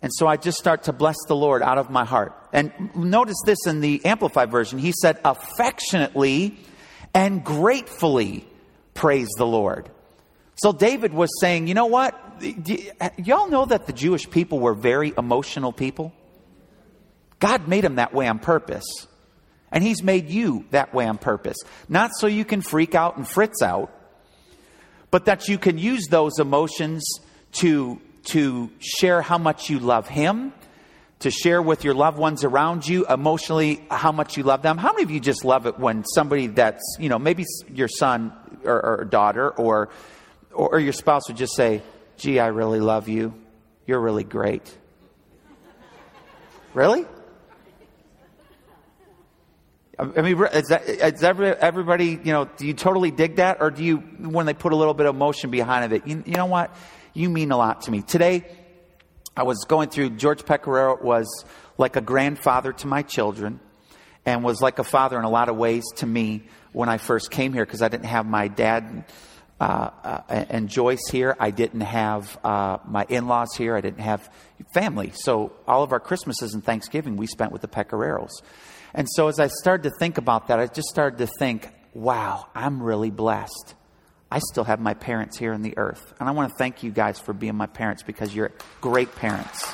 And 0.00 0.12
so 0.14 0.26
I 0.26 0.36
just 0.36 0.58
start 0.58 0.84
to 0.84 0.92
bless 0.92 1.16
the 1.26 1.34
Lord 1.34 1.62
out 1.62 1.78
of 1.78 1.90
my 1.90 2.04
heart. 2.04 2.32
And 2.52 2.72
notice 2.94 3.38
this 3.44 3.66
in 3.66 3.80
the 3.80 4.04
Amplified 4.04 4.50
Version. 4.50 4.78
He 4.78 4.92
said, 4.92 5.18
affectionately 5.24 6.58
and 7.14 7.44
gratefully 7.44 8.46
praise 8.94 9.28
the 9.36 9.46
Lord. 9.46 9.90
So 10.56 10.72
David 10.72 11.12
was 11.12 11.30
saying, 11.40 11.66
you 11.66 11.74
know 11.74 11.86
what? 11.86 12.14
Y'all 13.16 13.48
know 13.48 13.64
that 13.64 13.86
the 13.86 13.92
Jewish 13.92 14.30
people 14.30 14.60
were 14.60 14.74
very 14.74 15.12
emotional 15.16 15.72
people? 15.72 16.12
God 17.40 17.68
made 17.68 17.84
them 17.84 17.96
that 17.96 18.14
way 18.14 18.28
on 18.28 18.38
purpose. 18.38 19.06
And 19.70 19.84
He's 19.84 20.02
made 20.02 20.30
you 20.30 20.64
that 20.70 20.94
way 20.94 21.06
on 21.06 21.18
purpose. 21.18 21.56
Not 21.88 22.10
so 22.16 22.26
you 22.26 22.44
can 22.44 22.60
freak 22.60 22.94
out 22.94 23.16
and 23.16 23.28
fritz 23.28 23.62
out, 23.62 23.92
but 25.10 25.26
that 25.26 25.48
you 25.48 25.58
can 25.58 25.78
use 25.78 26.06
those 26.08 26.38
emotions 26.38 27.04
to 27.52 28.00
to 28.28 28.70
share 28.78 29.22
how 29.22 29.38
much 29.38 29.70
you 29.70 29.78
love 29.78 30.08
Him, 30.08 30.52
to 31.20 31.30
share 31.30 31.60
with 31.60 31.84
your 31.84 31.94
loved 31.94 32.18
ones 32.18 32.44
around 32.44 32.86
you 32.86 33.06
emotionally 33.06 33.84
how 33.90 34.12
much 34.12 34.36
you 34.36 34.42
love 34.42 34.62
them. 34.62 34.78
How 34.78 34.92
many 34.92 35.02
of 35.02 35.10
you 35.10 35.20
just 35.20 35.44
love 35.44 35.66
it 35.66 35.78
when 35.78 36.04
somebody 36.04 36.46
that's, 36.46 36.96
you 36.98 37.08
know, 37.08 37.18
maybe 37.18 37.44
your 37.72 37.88
son 37.88 38.32
or, 38.64 39.00
or 39.00 39.04
daughter 39.04 39.50
or, 39.50 39.88
or 40.52 40.78
your 40.78 40.92
spouse 40.92 41.28
would 41.28 41.36
just 41.36 41.56
say, 41.56 41.82
gee, 42.16 42.38
I 42.38 42.48
really 42.48 42.80
love 42.80 43.08
you. 43.08 43.34
You're 43.86 44.00
really 44.00 44.24
great. 44.24 44.76
Really? 46.74 47.06
I 49.98 50.22
mean, 50.22 50.40
is, 50.52 50.68
that, 50.68 50.88
is 50.88 51.24
every, 51.24 51.48
everybody, 51.48 52.20
you 52.22 52.32
know, 52.32 52.44
do 52.44 52.66
you 52.66 52.74
totally 52.74 53.10
dig 53.10 53.36
that? 53.36 53.56
Or 53.60 53.70
do 53.70 53.82
you, 53.82 53.96
when 53.96 54.46
they 54.46 54.54
put 54.54 54.72
a 54.72 54.76
little 54.76 54.94
bit 54.94 55.06
of 55.06 55.16
emotion 55.16 55.50
behind 55.50 55.92
it, 55.92 56.06
you, 56.06 56.22
you 56.24 56.34
know 56.34 56.46
what? 56.46 56.72
You 57.18 57.28
mean 57.28 57.50
a 57.50 57.56
lot 57.56 57.80
to 57.82 57.90
me. 57.90 58.02
Today, 58.02 58.44
I 59.36 59.42
was 59.42 59.64
going 59.66 59.88
through, 59.88 60.10
George 60.10 60.44
Pecoraro 60.44 61.02
was 61.02 61.26
like 61.76 61.96
a 61.96 62.00
grandfather 62.00 62.72
to 62.74 62.86
my 62.86 63.02
children 63.02 63.58
and 64.24 64.44
was 64.44 64.62
like 64.62 64.78
a 64.78 64.84
father 64.84 65.18
in 65.18 65.24
a 65.24 65.28
lot 65.28 65.48
of 65.48 65.56
ways 65.56 65.82
to 65.96 66.06
me 66.06 66.44
when 66.70 66.88
I 66.88 66.98
first 66.98 67.32
came 67.32 67.52
here 67.52 67.66
because 67.66 67.82
I 67.82 67.88
didn't 67.88 68.06
have 68.06 68.24
my 68.24 68.46
dad 68.46 69.04
uh, 69.58 69.64
uh, 70.04 70.20
and 70.28 70.68
Joyce 70.68 71.08
here. 71.10 71.36
I 71.40 71.50
didn't 71.50 71.80
have 71.80 72.38
uh, 72.44 72.78
my 72.86 73.04
in 73.08 73.26
laws 73.26 73.48
here. 73.58 73.74
I 73.74 73.80
didn't 73.80 74.04
have 74.04 74.30
family. 74.72 75.10
So 75.12 75.50
all 75.66 75.82
of 75.82 75.90
our 75.90 75.98
Christmases 75.98 76.54
and 76.54 76.62
Thanksgiving 76.62 77.16
we 77.16 77.26
spent 77.26 77.50
with 77.50 77.62
the 77.62 77.68
Pecoraros. 77.68 78.30
And 78.94 79.08
so 79.10 79.26
as 79.26 79.40
I 79.40 79.48
started 79.48 79.90
to 79.90 79.96
think 79.98 80.18
about 80.18 80.46
that, 80.46 80.60
I 80.60 80.68
just 80.68 80.86
started 80.86 81.18
to 81.18 81.26
think, 81.40 81.68
wow, 81.94 82.46
I'm 82.54 82.80
really 82.80 83.10
blessed. 83.10 83.74
I 84.30 84.40
still 84.40 84.64
have 84.64 84.80
my 84.80 84.94
parents 84.94 85.38
here 85.38 85.52
on 85.52 85.62
the 85.62 85.76
earth. 85.78 86.14
And 86.20 86.28
I 86.28 86.32
want 86.32 86.50
to 86.50 86.56
thank 86.56 86.82
you 86.82 86.90
guys 86.90 87.18
for 87.18 87.32
being 87.32 87.54
my 87.54 87.66
parents 87.66 88.02
because 88.02 88.34
you're 88.34 88.52
great 88.80 89.14
parents. 89.16 89.66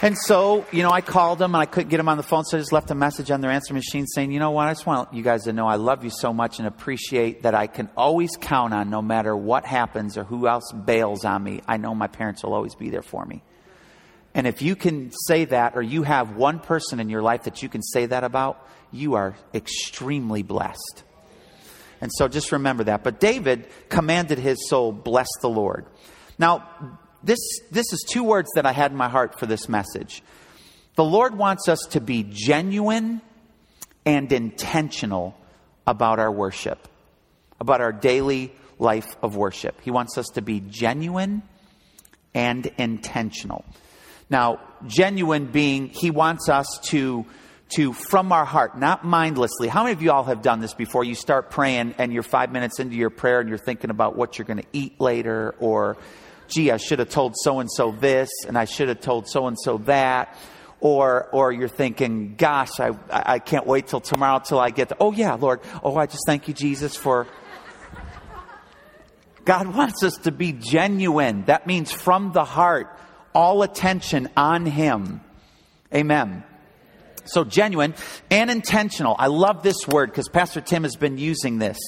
And 0.00 0.16
so, 0.16 0.64
you 0.70 0.84
know, 0.84 0.90
I 0.90 1.00
called 1.00 1.40
them 1.40 1.56
and 1.56 1.60
I 1.60 1.66
couldn't 1.66 1.88
get 1.88 1.96
them 1.96 2.08
on 2.08 2.16
the 2.16 2.22
phone, 2.22 2.44
so 2.44 2.56
I 2.56 2.60
just 2.60 2.70
left 2.70 2.88
a 2.92 2.94
message 2.94 3.32
on 3.32 3.40
their 3.40 3.50
answer 3.50 3.74
machine 3.74 4.06
saying, 4.06 4.30
you 4.30 4.38
know 4.38 4.52
what, 4.52 4.68
I 4.68 4.70
just 4.70 4.86
want 4.86 5.12
you 5.12 5.24
guys 5.24 5.42
to 5.44 5.52
know 5.52 5.66
I 5.66 5.74
love 5.74 6.04
you 6.04 6.10
so 6.10 6.32
much 6.32 6.60
and 6.60 6.68
appreciate 6.68 7.42
that 7.42 7.56
I 7.56 7.66
can 7.66 7.90
always 7.96 8.36
count 8.40 8.72
on 8.72 8.90
no 8.90 9.02
matter 9.02 9.36
what 9.36 9.64
happens 9.66 10.16
or 10.16 10.22
who 10.22 10.46
else 10.46 10.70
bails 10.72 11.24
on 11.24 11.42
me, 11.42 11.62
I 11.66 11.78
know 11.78 11.96
my 11.96 12.06
parents 12.06 12.44
will 12.44 12.54
always 12.54 12.76
be 12.76 12.90
there 12.90 13.02
for 13.02 13.24
me. 13.24 13.42
And 14.38 14.46
if 14.46 14.62
you 14.62 14.76
can 14.76 15.10
say 15.26 15.46
that, 15.46 15.76
or 15.76 15.82
you 15.82 16.04
have 16.04 16.36
one 16.36 16.60
person 16.60 17.00
in 17.00 17.10
your 17.10 17.22
life 17.22 17.42
that 17.42 17.60
you 17.60 17.68
can 17.68 17.82
say 17.82 18.06
that 18.06 18.22
about, 18.22 18.64
you 18.92 19.14
are 19.14 19.34
extremely 19.52 20.44
blessed. 20.44 21.02
And 22.00 22.08
so 22.14 22.28
just 22.28 22.52
remember 22.52 22.84
that. 22.84 23.02
But 23.02 23.18
David 23.18 23.66
commanded 23.88 24.38
his 24.38 24.68
soul, 24.68 24.92
bless 24.92 25.26
the 25.42 25.48
Lord. 25.48 25.86
Now, 26.38 26.68
this, 27.20 27.40
this 27.72 27.92
is 27.92 28.06
two 28.08 28.22
words 28.22 28.48
that 28.54 28.64
I 28.64 28.70
had 28.70 28.92
in 28.92 28.96
my 28.96 29.08
heart 29.08 29.40
for 29.40 29.46
this 29.46 29.68
message. 29.68 30.22
The 30.94 31.02
Lord 31.02 31.36
wants 31.36 31.68
us 31.68 31.80
to 31.90 32.00
be 32.00 32.22
genuine 32.22 33.20
and 34.06 34.30
intentional 34.30 35.36
about 35.84 36.20
our 36.20 36.30
worship, 36.30 36.86
about 37.58 37.80
our 37.80 37.92
daily 37.92 38.52
life 38.78 39.16
of 39.20 39.34
worship. 39.34 39.80
He 39.80 39.90
wants 39.90 40.16
us 40.16 40.26
to 40.34 40.42
be 40.42 40.60
genuine 40.60 41.42
and 42.34 42.66
intentional. 42.78 43.64
Now, 44.30 44.60
genuine 44.86 45.46
being, 45.46 45.88
He 45.88 46.10
wants 46.10 46.48
us 46.48 46.78
to 46.84 47.26
to 47.70 47.92
from 47.92 48.32
our 48.32 48.46
heart, 48.46 48.78
not 48.78 49.04
mindlessly. 49.04 49.68
How 49.68 49.82
many 49.82 49.92
of 49.92 50.00
you 50.00 50.10
all 50.10 50.24
have 50.24 50.40
done 50.40 50.60
this 50.60 50.72
before? 50.72 51.04
You 51.04 51.14
start 51.14 51.50
praying 51.50 51.94
and 51.98 52.12
you're 52.12 52.22
five 52.22 52.50
minutes 52.50 52.80
into 52.80 52.96
your 52.96 53.10
prayer 53.10 53.40
and 53.40 53.48
you're 53.48 53.58
thinking 53.58 53.90
about 53.90 54.16
what 54.16 54.38
you're 54.38 54.46
going 54.46 54.60
to 54.60 54.68
eat 54.72 54.98
later, 55.00 55.54
or, 55.60 55.98
gee, 56.48 56.70
I 56.70 56.78
should 56.78 56.98
have 56.98 57.10
told 57.10 57.34
so 57.36 57.60
and 57.60 57.70
so 57.70 57.92
this, 57.92 58.30
and 58.46 58.56
I 58.56 58.64
should 58.64 58.88
have 58.88 59.00
told 59.00 59.28
so 59.28 59.46
and 59.46 59.56
so 59.58 59.78
that. 59.78 60.34
Or, 60.80 61.28
or 61.32 61.52
you're 61.52 61.68
thinking, 61.68 62.36
gosh, 62.36 62.78
I, 62.78 62.92
I 63.10 63.38
can't 63.40 63.66
wait 63.66 63.88
till 63.88 64.00
tomorrow 64.00 64.38
till 64.38 64.60
I 64.60 64.70
get 64.70 64.90
to, 64.90 64.96
oh 65.00 65.12
yeah, 65.12 65.34
Lord, 65.34 65.60
oh, 65.82 65.96
I 65.96 66.06
just 66.06 66.22
thank 66.24 66.46
you, 66.46 66.54
Jesus, 66.54 66.96
for. 66.96 67.26
God 69.44 69.74
wants 69.74 70.04
us 70.04 70.16
to 70.18 70.30
be 70.30 70.52
genuine. 70.52 71.44
That 71.46 71.66
means 71.66 71.90
from 71.90 72.32
the 72.32 72.44
heart, 72.44 72.96
all 73.34 73.62
attention 73.62 74.28
on 74.36 74.66
Him. 74.66 75.20
Amen. 75.94 76.44
So 77.24 77.44
genuine 77.44 77.94
and 78.30 78.50
intentional. 78.50 79.14
I 79.18 79.26
love 79.26 79.62
this 79.62 79.86
word 79.86 80.10
because 80.10 80.28
Pastor 80.28 80.60
Tim 80.60 80.82
has 80.84 80.96
been 80.96 81.18
using 81.18 81.58
this 81.58 81.78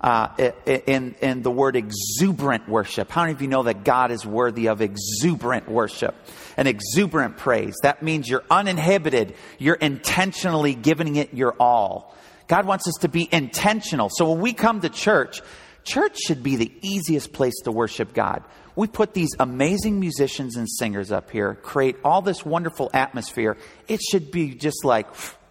uh, 0.00 0.50
in, 0.66 1.14
in 1.20 1.42
the 1.42 1.50
word 1.50 1.76
exuberant 1.76 2.68
worship. 2.68 3.10
How 3.10 3.22
many 3.22 3.32
of 3.32 3.42
you 3.42 3.48
know 3.48 3.64
that 3.64 3.84
God 3.84 4.12
is 4.12 4.24
worthy 4.24 4.68
of 4.68 4.80
exuberant 4.82 5.68
worship 5.68 6.14
and 6.56 6.68
exuberant 6.68 7.38
praise? 7.38 7.74
That 7.82 8.02
means 8.02 8.28
you're 8.28 8.44
uninhibited. 8.50 9.34
You're 9.58 9.74
intentionally 9.76 10.74
giving 10.74 11.16
it 11.16 11.34
your 11.34 11.54
all. 11.58 12.14
God 12.46 12.66
wants 12.66 12.86
us 12.86 12.94
to 13.00 13.08
be 13.08 13.28
intentional. 13.32 14.10
So 14.10 14.30
when 14.30 14.40
we 14.40 14.52
come 14.52 14.82
to 14.82 14.90
church, 14.90 15.40
church 15.84 16.18
should 16.18 16.42
be 16.42 16.56
the 16.56 16.70
easiest 16.82 17.32
place 17.32 17.54
to 17.64 17.72
worship 17.72 18.12
God 18.12 18.44
we 18.76 18.88
put 18.88 19.14
these 19.14 19.30
amazing 19.38 20.00
musicians 20.00 20.56
and 20.56 20.68
singers 20.68 21.12
up 21.12 21.30
here, 21.30 21.54
create 21.54 21.96
all 22.04 22.22
this 22.22 22.44
wonderful 22.44 22.90
atmosphere. 22.92 23.56
It 23.86 24.00
should 24.02 24.30
be 24.30 24.54
just 24.54 24.84
like 24.84 25.06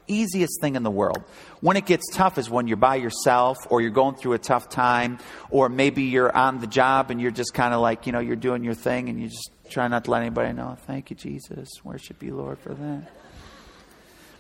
easiest 0.08 0.60
thing 0.60 0.76
in 0.76 0.84
the 0.84 0.92
world. 0.92 1.24
When 1.62 1.78
it 1.78 1.86
gets 1.86 2.04
tough 2.14 2.38
is 2.38 2.50
when 2.50 2.68
you're 2.68 2.76
by 2.76 2.96
yourself 2.96 3.58
or 3.70 3.80
you're 3.80 3.92
going 3.92 4.16
through 4.16 4.34
a 4.34 4.40
tough 4.40 4.68
time 4.68 5.20
or 5.50 5.70
maybe 5.70 6.04
you're 6.04 6.36
on 6.36 6.60
the 6.60 6.68
job 6.68 7.12
and 7.12 7.22
you're 7.22 7.32
just 7.32 7.54
kind 7.54 7.74
of 7.74 7.80
like, 7.80 8.06
you 8.06 8.12
know, 8.12 8.20
you're 8.20 8.36
doing 8.36 8.64
your 8.64 8.74
thing 8.74 9.08
and 9.08 9.22
you 9.22 9.30
just 9.30 9.52
try 9.70 9.88
not 9.88 10.04
to 10.06 10.12
let 10.12 10.22
anybody 10.22 10.52
know. 10.52 10.78
Thank 10.86 11.10
you, 11.10 11.16
Jesus. 11.16 11.70
Worship 11.84 12.22
you, 12.22 12.36
Lord, 12.36 12.60
for 12.60 12.74
that. 12.74 13.12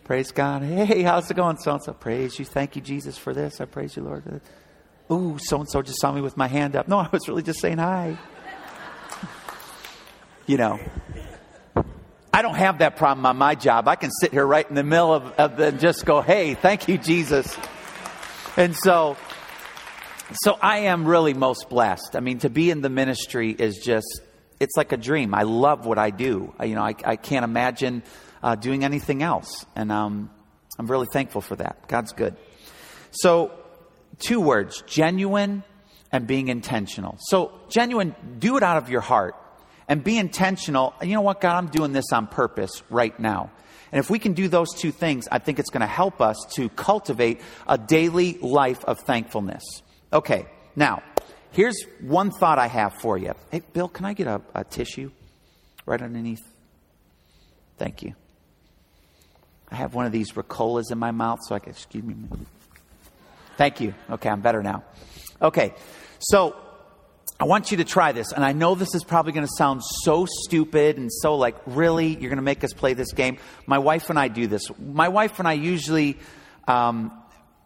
Praise 0.03 0.31
God. 0.31 0.63
Hey, 0.63 1.03
how's 1.03 1.31
it 1.31 1.35
going? 1.35 1.57
So 1.57 1.71
and 1.71 1.81
so. 1.81 1.93
Praise 1.93 2.37
you. 2.37 2.43
Thank 2.43 2.75
you, 2.75 2.81
Jesus, 2.81 3.17
for 3.17 3.33
this. 3.33 3.61
I 3.61 3.65
praise 3.65 3.95
you, 3.95 4.03
Lord. 4.03 4.41
Ooh, 5.09 5.37
so 5.39 5.61
and 5.61 5.69
so 5.69 5.81
just 5.81 6.01
saw 6.01 6.11
me 6.11 6.19
with 6.19 6.35
my 6.35 6.47
hand 6.47 6.75
up. 6.75 6.89
No, 6.89 6.99
I 6.99 7.07
was 7.09 7.29
really 7.29 7.43
just 7.43 7.61
saying 7.61 7.77
hi 7.77 8.17
you 10.45 10.57
know. 10.57 10.79
I 12.35 12.41
don't 12.41 12.55
have 12.55 12.79
that 12.79 12.95
problem 12.95 13.27
on 13.27 13.37
my 13.37 13.53
job. 13.53 13.87
I 13.87 13.95
can 13.95 14.09
sit 14.09 14.31
here 14.31 14.45
right 14.45 14.67
in 14.67 14.73
the 14.73 14.83
middle 14.83 15.13
of, 15.13 15.31
of 15.33 15.55
the, 15.55 15.67
and 15.67 15.79
just 15.79 16.03
go, 16.03 16.21
hey, 16.21 16.55
thank 16.55 16.87
you, 16.87 16.97
Jesus. 16.97 17.55
And 18.57 18.75
so, 18.75 19.17
so 20.43 20.57
I 20.59 20.79
am 20.79 21.05
really 21.05 21.35
most 21.35 21.69
blessed. 21.69 22.15
I 22.15 22.21
mean, 22.21 22.39
to 22.39 22.49
be 22.49 22.71
in 22.71 22.81
the 22.81 22.89
ministry 22.89 23.51
is 23.51 23.77
just, 23.77 24.21
it's 24.59 24.75
like 24.75 24.93
a 24.93 24.97
dream. 24.97 25.35
I 25.35 25.43
love 25.43 25.85
what 25.85 25.99
I 25.99 26.09
do. 26.09 26.53
I, 26.57 26.65
you 26.65 26.75
know, 26.75 26.81
I, 26.81 26.95
I 27.05 27.17
can't 27.17 27.43
imagine 27.43 28.01
uh, 28.41 28.55
doing 28.55 28.83
anything 28.83 29.21
else. 29.21 29.67
And 29.75 29.91
um, 29.91 30.31
I'm 30.79 30.87
really 30.87 31.07
thankful 31.13 31.41
for 31.41 31.55
that. 31.57 31.87
God's 31.87 32.13
good. 32.13 32.35
So, 33.11 33.51
two 34.17 34.41
words 34.41 34.83
genuine 34.87 35.63
and 36.11 36.25
being 36.25 36.47
intentional. 36.47 37.17
So, 37.19 37.51
genuine, 37.69 38.15
do 38.39 38.57
it 38.57 38.63
out 38.63 38.77
of 38.77 38.89
your 38.89 39.01
heart 39.01 39.35
and 39.87 40.03
be 40.03 40.17
intentional. 40.17 40.93
You 41.01 41.15
know 41.15 41.21
what, 41.21 41.41
God, 41.41 41.57
I'm 41.57 41.67
doing 41.67 41.93
this 41.93 42.11
on 42.11 42.27
purpose 42.27 42.83
right 42.89 43.17
now. 43.19 43.51
And 43.91 43.99
if 43.99 44.09
we 44.09 44.17
can 44.17 44.33
do 44.33 44.47
those 44.47 44.73
two 44.73 44.91
things, 44.91 45.27
I 45.31 45.37
think 45.39 45.59
it's 45.59 45.69
going 45.69 45.81
to 45.81 45.87
help 45.87 46.19
us 46.19 46.37
to 46.55 46.69
cultivate 46.69 47.41
a 47.67 47.77
daily 47.77 48.39
life 48.39 48.83
of 48.85 48.99
thankfulness. 48.99 49.63
Okay, 50.11 50.47
now, 50.75 51.03
here's 51.51 51.79
one 52.01 52.31
thought 52.31 52.57
I 52.57 52.67
have 52.67 52.95
for 53.01 53.17
you. 53.17 53.33
Hey, 53.51 53.61
Bill, 53.73 53.87
can 53.87 54.05
I 54.05 54.13
get 54.13 54.27
a, 54.27 54.41
a 54.55 54.63
tissue 54.63 55.11
right 55.85 56.01
underneath? 56.01 56.41
Thank 57.77 58.01
you. 58.01 58.15
I 59.69 59.75
have 59.75 59.93
one 59.93 60.05
of 60.05 60.11
these 60.11 60.31
Ricolas 60.31 60.91
in 60.91 60.97
my 60.97 61.11
mouth, 61.11 61.39
so 61.43 61.55
I 61.55 61.59
can, 61.59 61.71
excuse 61.71 62.03
me. 62.03 62.15
Thank 63.57 63.81
you. 63.81 63.93
Okay, 64.09 64.29
I'm 64.29 64.41
better 64.41 64.63
now. 64.63 64.83
Okay, 65.41 65.73
so 66.19 66.55
I 67.43 67.45
want 67.45 67.71
you 67.71 67.77
to 67.79 67.83
try 67.83 68.13
this, 68.13 68.31
and 68.31 68.41
I 68.41 68.53
know 68.53 68.73
this 68.73 68.95
is 68.95 69.03
probably 69.03 69.33
going 69.33 69.45
to 69.45 69.51
sound 69.57 69.83
so 69.83 70.25
stupid 70.25 70.95
and 70.95 71.11
so 71.11 71.35
like, 71.35 71.57
really, 71.65 72.07
you're 72.07 72.29
going 72.29 72.37
to 72.37 72.41
make 72.41 72.63
us 72.63 72.71
play 72.71 72.93
this 72.93 73.11
game. 73.11 73.37
My 73.67 73.79
wife 73.79 74.09
and 74.09 74.17
I 74.17 74.29
do 74.29 74.47
this. 74.47 74.71
My 74.79 75.09
wife 75.09 75.39
and 75.39 75.47
I 75.49 75.51
usually, 75.51 76.17
um, 76.69 77.11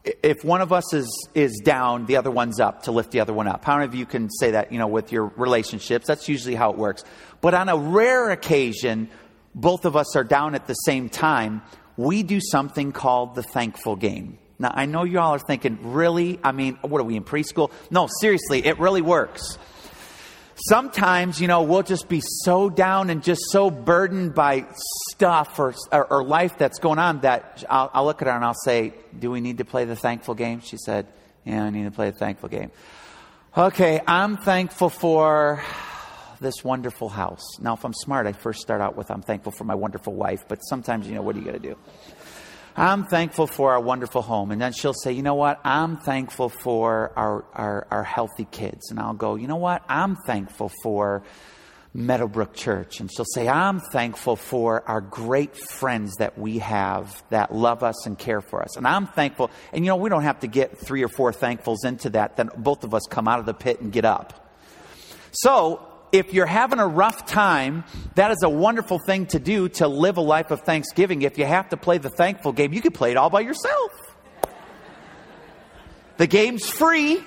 if 0.04 0.44
one 0.44 0.62
of 0.62 0.74
us 0.74 0.96
is 0.96 1.30
is 1.36 1.62
down, 1.64 2.08
the 2.08 2.16
other 2.16 2.32
one's 2.32 2.60
up 2.60 2.86
to 2.86 2.92
lift 2.92 3.12
the 3.12 3.20
other 3.20 3.36
one 3.36 3.48
up. 3.48 3.64
How 3.64 3.76
many 3.76 3.86
of 3.86 3.94
you 3.94 4.08
can 4.08 4.32
say 4.32 4.50
that? 4.50 4.72
You 4.72 4.80
know, 4.80 4.88
with 4.88 5.12
your 5.12 5.26
relationships, 5.36 6.08
that's 6.08 6.28
usually 6.28 6.56
how 6.56 6.72
it 6.72 6.78
works. 6.80 7.04
But 7.42 7.54
on 7.54 7.70
a 7.70 7.78
rare 7.78 8.32
occasion, 8.32 9.12
both 9.54 9.86
of 9.86 9.96
us 9.96 10.16
are 10.16 10.24
down 10.24 10.56
at 10.56 10.66
the 10.66 10.74
same 10.74 11.08
time. 11.08 11.62
We 11.98 12.24
do 12.24 12.40
something 12.42 12.94
called 12.94 13.36
the 13.36 13.44
thankful 13.44 13.96
game. 13.96 14.40
Now, 14.60 14.72
I 14.74 14.86
know 14.86 15.04
you 15.04 15.20
all 15.20 15.36
are 15.36 15.40
thinking, 15.40 15.78
really? 15.94 16.40
I 16.44 16.52
mean, 16.52 16.80
what 16.82 17.00
are 17.00 17.04
we 17.04 17.16
in 17.16 17.24
preschool? 17.24 17.72
No, 17.92 18.08
seriously, 18.22 18.66
it 18.66 18.80
really 18.80 19.02
works. 19.02 19.58
Sometimes, 20.70 21.40
you 21.40 21.48
know, 21.48 21.62
we'll 21.62 21.84
just 21.84 22.10
be 22.10 22.22
so 22.24 22.68
down 22.68 23.12
and 23.12 23.22
just 23.22 23.42
so 23.52 23.70
burdened 23.70 24.34
by 24.34 24.66
stuff 25.12 25.60
or, 25.60 25.76
or, 25.92 26.12
or 26.12 26.24
life 26.24 26.58
that's 26.58 26.80
going 26.80 26.98
on 26.98 27.22
that 27.22 27.64
I'll, 27.70 27.92
I'll 27.94 28.06
look 28.06 28.24
at 28.24 28.28
her 28.28 28.34
and 28.34 28.44
I'll 28.44 28.56
say, 28.66 28.94
Do 29.18 29.30
we 29.30 29.40
need 29.40 29.60
to 29.60 29.66
play 29.66 29.86
the 29.86 29.96
thankful 29.96 30.34
game? 30.34 30.62
She 30.62 30.78
said, 30.78 31.06
Yeah, 31.46 31.64
I 31.64 31.70
need 31.70 31.84
to 31.84 31.92
play 31.92 32.10
the 32.10 32.18
thankful 32.18 32.50
game. 32.50 32.72
Okay, 33.56 34.02
I'm 34.08 34.38
thankful 34.38 34.90
for 34.90 35.64
this 36.40 36.64
wonderful 36.64 37.10
house. 37.10 37.60
Now, 37.60 37.76
if 37.76 37.86
I'm 37.86 37.94
smart, 37.94 38.26
I 38.26 38.34
first 38.34 38.62
start 38.62 38.82
out 38.82 38.96
with 38.96 39.12
I'm 39.12 39.22
thankful 39.22 39.52
for 39.52 39.64
my 39.64 39.76
wonderful 39.76 40.14
wife, 40.14 40.46
but 40.48 40.58
sometimes, 40.60 41.08
you 41.08 41.14
know, 41.14 41.22
what 41.22 41.36
are 41.36 41.40
you 41.40 41.46
going 41.46 41.62
to 41.62 41.70
do? 41.70 41.78
I'm 42.80 43.06
thankful 43.06 43.48
for 43.48 43.72
our 43.72 43.80
wonderful 43.80 44.22
home. 44.22 44.52
And 44.52 44.62
then 44.62 44.72
she'll 44.72 44.94
say, 44.94 45.12
you 45.12 45.24
know 45.24 45.34
what? 45.34 45.60
I'm 45.64 45.98
thankful 45.98 46.50
for 46.50 47.12
our, 47.16 47.44
our, 47.52 47.88
our 47.90 48.04
healthy 48.04 48.46
kids. 48.46 48.92
And 48.92 49.00
I'll 49.00 49.16
go, 49.16 49.36
you 49.36 49.48
know 49.48 49.56
what? 49.56 49.84
I'm 49.90 50.16
thankful 50.16 50.72
for 50.84 51.24
Meadowbrook 51.96 52.54
Church. 52.54 53.00
And 53.00 53.12
she'll 53.12 53.26
say, 53.26 53.48
I'm 53.48 53.80
thankful 53.80 54.36
for 54.36 54.88
our 54.88 55.02
great 55.02 55.58
friends 55.58 56.18
that 56.18 56.38
we 56.38 56.60
have 56.60 57.24
that 57.32 57.52
love 57.52 57.82
us 57.82 58.06
and 58.06 58.16
care 58.16 58.42
for 58.42 58.62
us. 58.62 58.78
And 58.78 58.86
I'm 58.86 59.08
thankful. 59.08 59.50
And 59.74 59.84
you 59.84 59.90
know, 59.90 59.96
we 59.96 60.12
don't 60.12 60.22
have 60.22 60.42
to 60.42 60.48
get 60.48 60.78
three 60.78 61.04
or 61.04 61.08
four 61.08 61.32
thankfuls 61.32 61.84
into 61.84 62.12
that. 62.12 62.38
Then 62.38 62.52
both 62.56 62.84
of 62.84 62.94
us 62.94 63.08
come 63.10 63.28
out 63.28 63.40
of 63.40 63.48
the 63.48 63.56
pit 63.56 63.82
and 63.82 63.92
get 63.92 64.06
up. 64.06 64.54
So 65.32 65.87
if 66.12 66.34
you're 66.34 66.46
having 66.46 66.80
a 66.80 66.88
rough 66.88 67.26
time, 67.26 67.84
that 68.16 68.32
is 68.32 68.42
a 68.44 68.50
wonderful 68.50 69.00
thing 69.00 69.26
to 69.28 69.40
do 69.40 69.70
to 69.70 69.88
live 69.88 70.18
a 70.18 70.22
life 70.22 70.52
of 70.52 70.62
thanksgiving. 70.62 71.22
If 71.22 71.38
you 71.38 71.46
have 71.46 71.70
to 71.70 71.78
play 71.78 71.98
the 71.98 72.10
thankful 72.10 72.54
game, 72.54 72.74
you 72.74 72.82
can 72.82 72.92
play 72.92 73.12
it 73.12 73.18
all 73.18 73.30
by 73.30 73.42
yourself. 73.42 73.92
The 76.18 76.28
game's 76.28 76.70
free. 76.70 77.24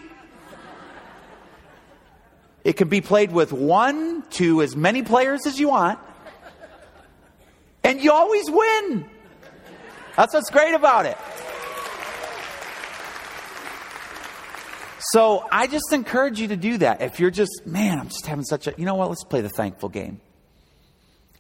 It 2.65 2.75
can 2.75 2.89
be 2.89 3.01
played 3.01 3.33
with 3.33 3.53
one 3.53 4.23
to 4.33 4.63
as 4.63 4.77
many 4.77 5.03
players 5.03 5.47
as 5.47 5.59
you 5.59 5.69
want. 5.69 5.99
And 7.83 8.01
you 8.01 8.13
always 8.13 8.51
win. 8.51 9.07
That's 10.17 10.35
what's 10.35 10.51
great 10.51 10.75
about 10.75 11.07
it. 11.07 11.17
So 15.13 15.45
I 15.51 15.67
just 15.67 15.93
encourage 15.93 16.41
you 16.41 16.49
to 16.49 16.57
do 16.57 16.79
that. 16.79 17.03
If 17.03 17.19
you're 17.21 17.31
just, 17.31 17.63
man, 17.67 17.99
I'm 17.99 18.09
just 18.09 18.27
having 18.27 18.45
such 18.45 18.67
a, 18.67 18.75
you 18.77 18.85
know 18.85 18.95
what, 18.95 19.09
let's 19.09 19.25
play 19.25 19.41
the 19.41 19.49
thankful 19.49 19.89
game. 19.89 20.21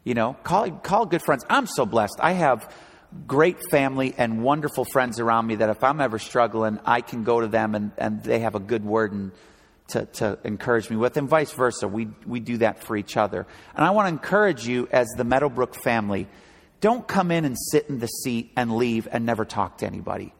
You 0.02 0.14
know, 0.14 0.34
call, 0.42 0.70
call 0.70 1.06
good 1.06 1.22
friends. 1.22 1.44
I'm 1.48 1.66
so 1.66 1.86
blessed. 1.86 2.16
I 2.20 2.32
have 2.32 2.74
great 3.26 3.58
family 3.70 4.14
and 4.16 4.42
wonderful 4.42 4.84
friends 4.84 5.20
around 5.20 5.46
me 5.46 5.56
that 5.56 5.68
if 5.68 5.84
I'm 5.84 6.00
ever 6.00 6.18
struggling, 6.18 6.80
I 6.84 7.00
can 7.00 7.22
go 7.22 7.40
to 7.40 7.46
them 7.46 7.74
and, 7.74 7.92
and 7.98 8.22
they 8.22 8.40
have 8.40 8.54
a 8.54 8.60
good 8.60 8.84
word 8.84 9.12
and 9.12 9.32
to, 9.88 10.06
to 10.06 10.38
encourage 10.44 10.88
me 10.88 10.96
with, 10.96 11.16
and 11.16 11.28
vice 11.28 11.52
versa. 11.52 11.88
We, 11.88 12.08
we 12.24 12.40
do 12.40 12.58
that 12.58 12.82
for 12.84 12.96
each 12.96 13.16
other. 13.16 13.46
And 13.74 13.84
I 13.84 13.90
want 13.90 14.06
to 14.06 14.12
encourage 14.12 14.66
you 14.66 14.88
as 14.90 15.08
the 15.16 15.24
Meadowbrook 15.24 15.74
family 15.74 16.28
don't 16.80 17.06
come 17.06 17.30
in 17.30 17.44
and 17.44 17.56
sit 17.58 17.86
in 17.88 17.98
the 17.98 18.06
seat 18.06 18.52
and 18.56 18.76
leave 18.76 19.06
and 19.10 19.26
never 19.26 19.44
talk 19.44 19.78
to 19.78 19.86
anybody. 19.86 20.32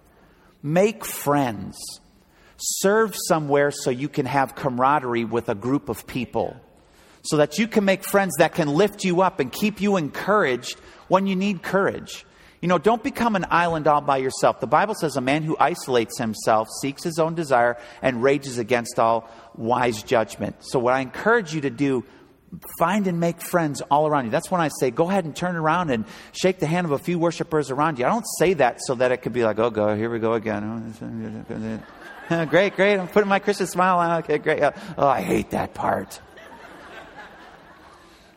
Make 0.62 1.05
friends 1.05 1.77
serve 2.61 3.14
somewhere 3.16 3.70
so 3.70 3.90
you 3.90 4.09
can 4.09 4.27
have 4.27 4.55
camaraderie 4.55 5.25
with 5.25 5.49
a 5.49 5.55
group 5.55 5.88
of 5.88 6.07
people, 6.07 6.57
so 7.23 7.38
that 7.38 7.59
you 7.59 7.66
can 7.66 7.85
make 7.85 8.05
friends 8.05 8.35
that 8.38 8.55
can 8.55 8.68
lift 8.68 9.05
you 9.05 9.23
up 9.23 9.40
and 9.40 9.51
keep 9.51 9.81
you 9.81 9.96
encouraged 9.96 10.79
when 11.09 11.27
you 11.27 11.37
need 11.37 11.62
courage. 11.62 12.25
You 12.61 12.68
know, 12.68 12.77
don't 12.77 13.03
become 13.03 13.37
an 13.37 13.46
island 13.49 13.87
all 13.87 14.03
by 14.03 14.18
yourself. 14.18 14.61
The 14.61 14.66
Bible 14.66 14.94
says 14.94 15.16
a 15.16 15.23
man 15.23 15.42
who 15.42 15.57
isolates 15.59 16.18
himself 16.18 16.68
seeks 16.83 17.03
his 17.03 17.18
own 17.18 17.35
desire 17.35 17.79
and 18.03 18.23
rages 18.23 18.59
against 18.59 18.99
all 18.99 19.31
wise 19.57 20.03
judgment. 20.03 20.57
So, 20.61 20.79
what 20.79 20.92
I 20.92 21.01
encourage 21.01 21.55
you 21.55 21.62
to 21.62 21.70
do, 21.70 22.05
find 22.79 23.07
and 23.07 23.18
make 23.18 23.40
friends 23.40 23.81
all 23.90 24.07
around 24.07 24.27
you. 24.27 24.31
That's 24.31 24.51
when 24.51 24.61
I 24.61 24.68
say, 24.79 24.90
go 24.90 25.09
ahead 25.09 25.25
and 25.25 25.35
turn 25.35 25.57
around 25.57 25.90
and 25.90 26.05
shake 26.33 26.59
the 26.59 26.66
hand 26.66 26.85
of 26.85 26.90
a 26.90 26.99
few 26.99 27.18
worshipers 27.18 27.70
around 27.70 27.99
you. 27.99 28.05
I 28.05 28.11
don't 28.11 28.27
say 28.38 28.55
that 28.55 28.81
so 28.83 28.94
that 28.96 29.11
it 29.11 29.18
could 29.18 29.33
be 29.33 29.42
like, 29.42 29.59
oh, 29.59 29.70
go, 29.70 29.96
here 29.96 30.11
we 30.11 30.18
go 30.18 30.35
again. 30.35 30.94
great, 32.49 32.77
great. 32.77 32.97
I'm 32.97 33.09
putting 33.09 33.29
my 33.29 33.40
Christian 33.40 33.66
smile 33.66 33.99
on. 33.99 34.19
Okay, 34.19 34.38
great. 34.38 34.62
Oh, 34.62 35.07
I 35.07 35.21
hate 35.21 35.51
that 35.51 35.75
part. 35.75 36.21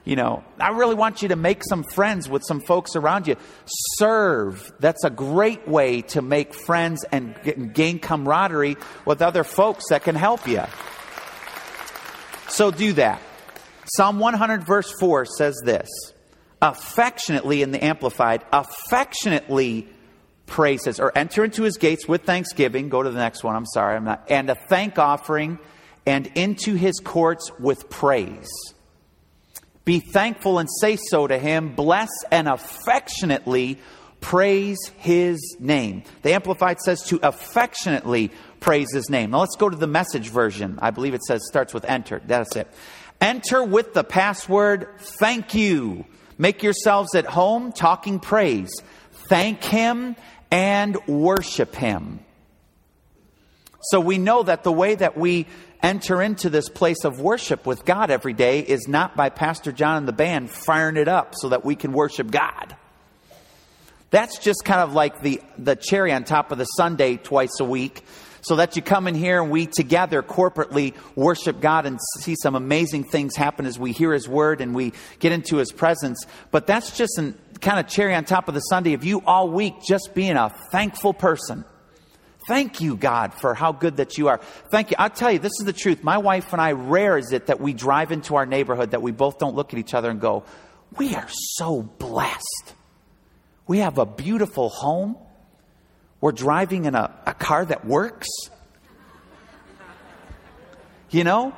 You 0.04 0.18
know, 0.18 0.44
I 0.60 0.72
really 0.72 0.96
want 0.96 1.22
you 1.22 1.30
to 1.30 1.38
make 1.38 1.64
some 1.64 1.84
friends 1.84 2.28
with 2.28 2.44
some 2.44 2.60
folks 2.60 2.96
around 2.96 3.28
you. 3.28 3.38
Serve. 3.66 4.74
That's 4.80 5.04
a 5.06 5.10
great 5.10 5.68
way 5.68 6.02
to 6.02 6.22
make 6.22 6.54
friends 6.54 7.06
and 7.10 7.74
gain 7.74 8.00
camaraderie 8.00 8.76
with 9.06 9.22
other 9.22 9.46
folks 9.46 9.86
that 9.90 10.04
can 10.04 10.16
help 10.16 10.46
you. 10.48 10.64
So 12.50 12.72
do 12.72 12.94
that. 12.94 13.22
Psalm 13.86 14.20
100, 14.20 14.66
verse 14.66 14.92
4 15.00 15.26
says 15.26 15.62
this 15.64 15.90
affectionately 16.62 17.62
in 17.62 17.72
the 17.72 17.84
Amplified, 17.84 18.42
affectionately 18.52 19.88
praises 20.54 21.00
or 21.00 21.12
enter 21.18 21.44
into 21.44 21.64
his 21.64 21.78
gates 21.78 22.08
with 22.08 22.22
thanksgiving. 22.24 22.88
Go 22.88 23.02
to 23.02 23.10
the 23.10 23.18
next 23.18 23.44
one. 23.44 23.56
I'm 23.56 23.66
sorry. 23.66 23.96
I'm 23.96 24.06
not. 24.06 24.30
And 24.30 24.52
a 24.52 24.56
thank 24.70 25.00
offering 25.00 25.58
and 26.06 26.28
into 26.36 26.76
his 26.76 27.00
courts 27.04 27.50
with 27.60 27.90
praise. 27.90 28.52
Be 29.84 30.00
thankful 30.00 30.60
and 30.60 30.70
say 30.80 30.96
so 30.96 31.26
to 31.26 31.40
him. 31.40 31.74
Bless 31.74 32.12
and 32.32 32.48
affectionately 32.48 33.80
praise 34.22 34.78
his 34.98 35.58
name. 35.60 36.04
The 36.22 36.34
Amplified 36.34 36.80
says 36.82 37.02
to 37.08 37.20
affectionately 37.24 38.32
praise 38.60 38.94
his 38.94 39.10
name. 39.10 39.32
Now 39.32 39.40
let's 39.40 39.56
go 39.56 39.70
to 39.70 39.76
the 39.76 39.88
message 39.88 40.30
version. 40.30 40.78
I 40.84 40.92
believe 40.92 41.16
it 41.16 41.24
says 41.24 41.42
starts 41.48 41.74
with 41.74 41.84
enter. 41.86 42.22
That's 42.28 42.56
it. 42.56 42.68
Enter 43.20 43.64
with 43.64 43.96
the 43.96 44.04
password 44.04 44.88
thank 45.00 45.56
you. 45.56 46.06
Make 46.38 46.62
yourselves 46.62 47.16
at 47.16 47.26
home 47.26 47.72
talking 47.72 48.20
praise. 48.20 48.72
Thank 49.30 49.64
him 49.64 50.16
and 50.54 50.96
worship 51.08 51.74
Him. 51.74 52.20
So 53.82 54.00
we 54.00 54.20
know 54.20 54.44
that 54.44 54.64
the 54.64 54.72
way 54.72 54.94
that 54.94 55.18
we 55.18 55.48
enter 55.82 56.22
into 56.22 56.50
this 56.50 56.70
place 56.70 57.04
of 57.04 57.20
worship 57.20 57.66
with 57.66 57.84
God 57.84 58.12
every 58.12 58.34
day 58.34 58.60
is 58.60 58.88
not 58.88 59.18
by 59.18 59.30
Pastor 59.30 59.72
John 59.72 59.98
and 59.98 60.08
the 60.08 60.14
band 60.14 60.52
firing 60.52 60.96
it 60.96 61.08
up 61.08 61.34
so 61.36 61.50
that 61.50 61.66
we 61.66 61.76
can 61.76 61.92
worship 61.92 62.30
God. 62.30 62.78
That's 64.12 64.38
just 64.38 64.64
kind 64.64 64.82
of 64.82 64.94
like 64.94 65.22
the, 65.22 65.42
the 65.58 65.76
cherry 65.76 66.14
on 66.14 66.24
top 66.24 66.52
of 66.52 66.60
the 66.60 66.66
sundae 66.66 67.18
twice 67.18 67.60
a 67.60 67.66
week, 67.66 68.06
so 68.44 68.58
that 68.58 68.76
you 68.76 68.82
come 68.82 69.08
in 69.08 69.16
here 69.16 69.42
and 69.42 69.52
we 69.52 69.66
together 69.66 70.22
corporately 70.22 70.94
worship 71.16 71.60
God 71.60 71.86
and 71.86 72.00
see 72.22 72.36
some 72.36 72.56
amazing 72.56 73.06
things 73.06 73.36
happen 73.36 73.66
as 73.66 73.80
we 73.80 73.92
hear 73.92 74.14
His 74.14 74.28
word 74.28 74.62
and 74.62 74.76
we 74.76 74.94
get 75.20 75.32
into 75.32 75.58
His 75.58 75.72
presence. 75.72 76.26
But 76.52 76.68
that's 76.68 76.96
just 76.96 77.20
kind 77.62 77.80
of 77.80 77.88
cherry 77.88 78.14
on 78.14 78.26
top 78.26 78.48
of 78.48 78.54
the 78.54 78.60
sundae 78.60 78.94
of 78.94 79.04
you 79.04 79.22
all 79.26 79.50
week 79.50 79.76
just 79.88 80.14
being 80.14 80.36
a 80.36 80.50
thankful 80.72 81.14
person. 81.14 81.64
Thank 82.48 82.82
you, 82.82 82.98
God, 82.98 83.34
for 83.34 83.54
how 83.54 83.72
good 83.72 83.98
that 83.98 84.18
you 84.18 84.28
are. 84.28 84.40
Thank 84.70 84.92
you. 84.92 84.98
I'll 85.00 85.10
tell 85.10 85.32
you, 85.32 85.40
this 85.40 85.54
is 85.60 85.66
the 85.66 85.72
truth. 85.72 86.04
My 86.04 86.18
wife 86.18 86.52
and 86.52 86.62
I, 86.62 86.74
rare 86.74 87.18
is 87.18 87.32
it 87.32 87.48
that 87.48 87.62
we 87.62 87.74
drive 87.74 88.12
into 88.12 88.36
our 88.36 88.46
neighborhood 88.46 88.92
that 88.92 89.02
we 89.02 89.12
both 89.12 89.40
don't 89.40 89.56
look 89.56 89.72
at 89.72 89.80
each 89.80 89.94
other 89.94 90.10
and 90.10 90.20
go, 90.20 90.44
We 90.98 91.16
are 91.16 91.30
so 91.30 91.84
blessed. 91.84 92.74
We 93.66 93.80
have 93.80 93.98
a 93.98 94.06
beautiful 94.06 94.68
home. 94.68 95.16
We're 96.24 96.32
driving 96.32 96.86
in 96.86 96.96
a, 96.96 97.14
a 97.26 97.34
car 97.34 97.66
that 97.66 97.84
works. 97.84 98.30
You 101.10 101.26
know? 101.26 101.54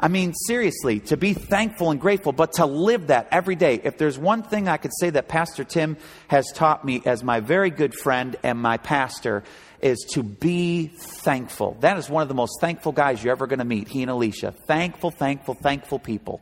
I 0.00 0.08
mean, 0.08 0.32
seriously, 0.32 1.00
to 1.00 1.18
be 1.18 1.34
thankful 1.34 1.90
and 1.90 2.00
grateful, 2.00 2.32
but 2.32 2.54
to 2.54 2.64
live 2.64 3.08
that 3.08 3.28
every 3.30 3.54
day. 3.54 3.82
If 3.84 3.98
there's 3.98 4.18
one 4.18 4.44
thing 4.44 4.66
I 4.66 4.78
could 4.78 4.92
say 4.98 5.10
that 5.10 5.28
Pastor 5.28 5.62
Tim 5.64 5.98
has 6.28 6.50
taught 6.54 6.86
me 6.86 7.02
as 7.04 7.22
my 7.22 7.40
very 7.40 7.68
good 7.68 7.92
friend 7.92 8.34
and 8.42 8.58
my 8.58 8.78
pastor, 8.78 9.44
is 9.82 9.98
to 10.12 10.22
be 10.22 10.86
thankful. 10.86 11.76
That 11.80 11.98
is 11.98 12.08
one 12.08 12.22
of 12.22 12.28
the 12.28 12.34
most 12.34 12.62
thankful 12.62 12.92
guys 12.92 13.22
you're 13.22 13.32
ever 13.32 13.46
going 13.46 13.58
to 13.58 13.66
meet, 13.66 13.88
he 13.88 14.00
and 14.00 14.10
Alicia. 14.10 14.54
Thankful, 14.66 15.10
thankful, 15.10 15.52
thankful 15.52 15.98
people. 15.98 16.40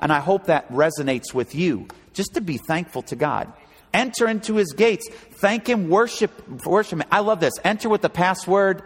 And 0.00 0.12
I 0.12 0.20
hope 0.20 0.48
that 0.48 0.70
resonates 0.70 1.32
with 1.32 1.54
you, 1.54 1.88
just 2.12 2.34
to 2.34 2.42
be 2.42 2.58
thankful 2.58 3.00
to 3.04 3.16
God. 3.16 3.50
Enter 3.92 4.28
into 4.28 4.54
his 4.54 4.72
gates, 4.72 5.08
thank 5.10 5.68
him, 5.68 5.88
worship, 5.88 6.64
worship 6.64 7.00
him. 7.00 7.08
I 7.10 7.20
love 7.20 7.40
this. 7.40 7.54
Enter 7.64 7.88
with 7.88 8.02
the 8.02 8.10
password, 8.10 8.82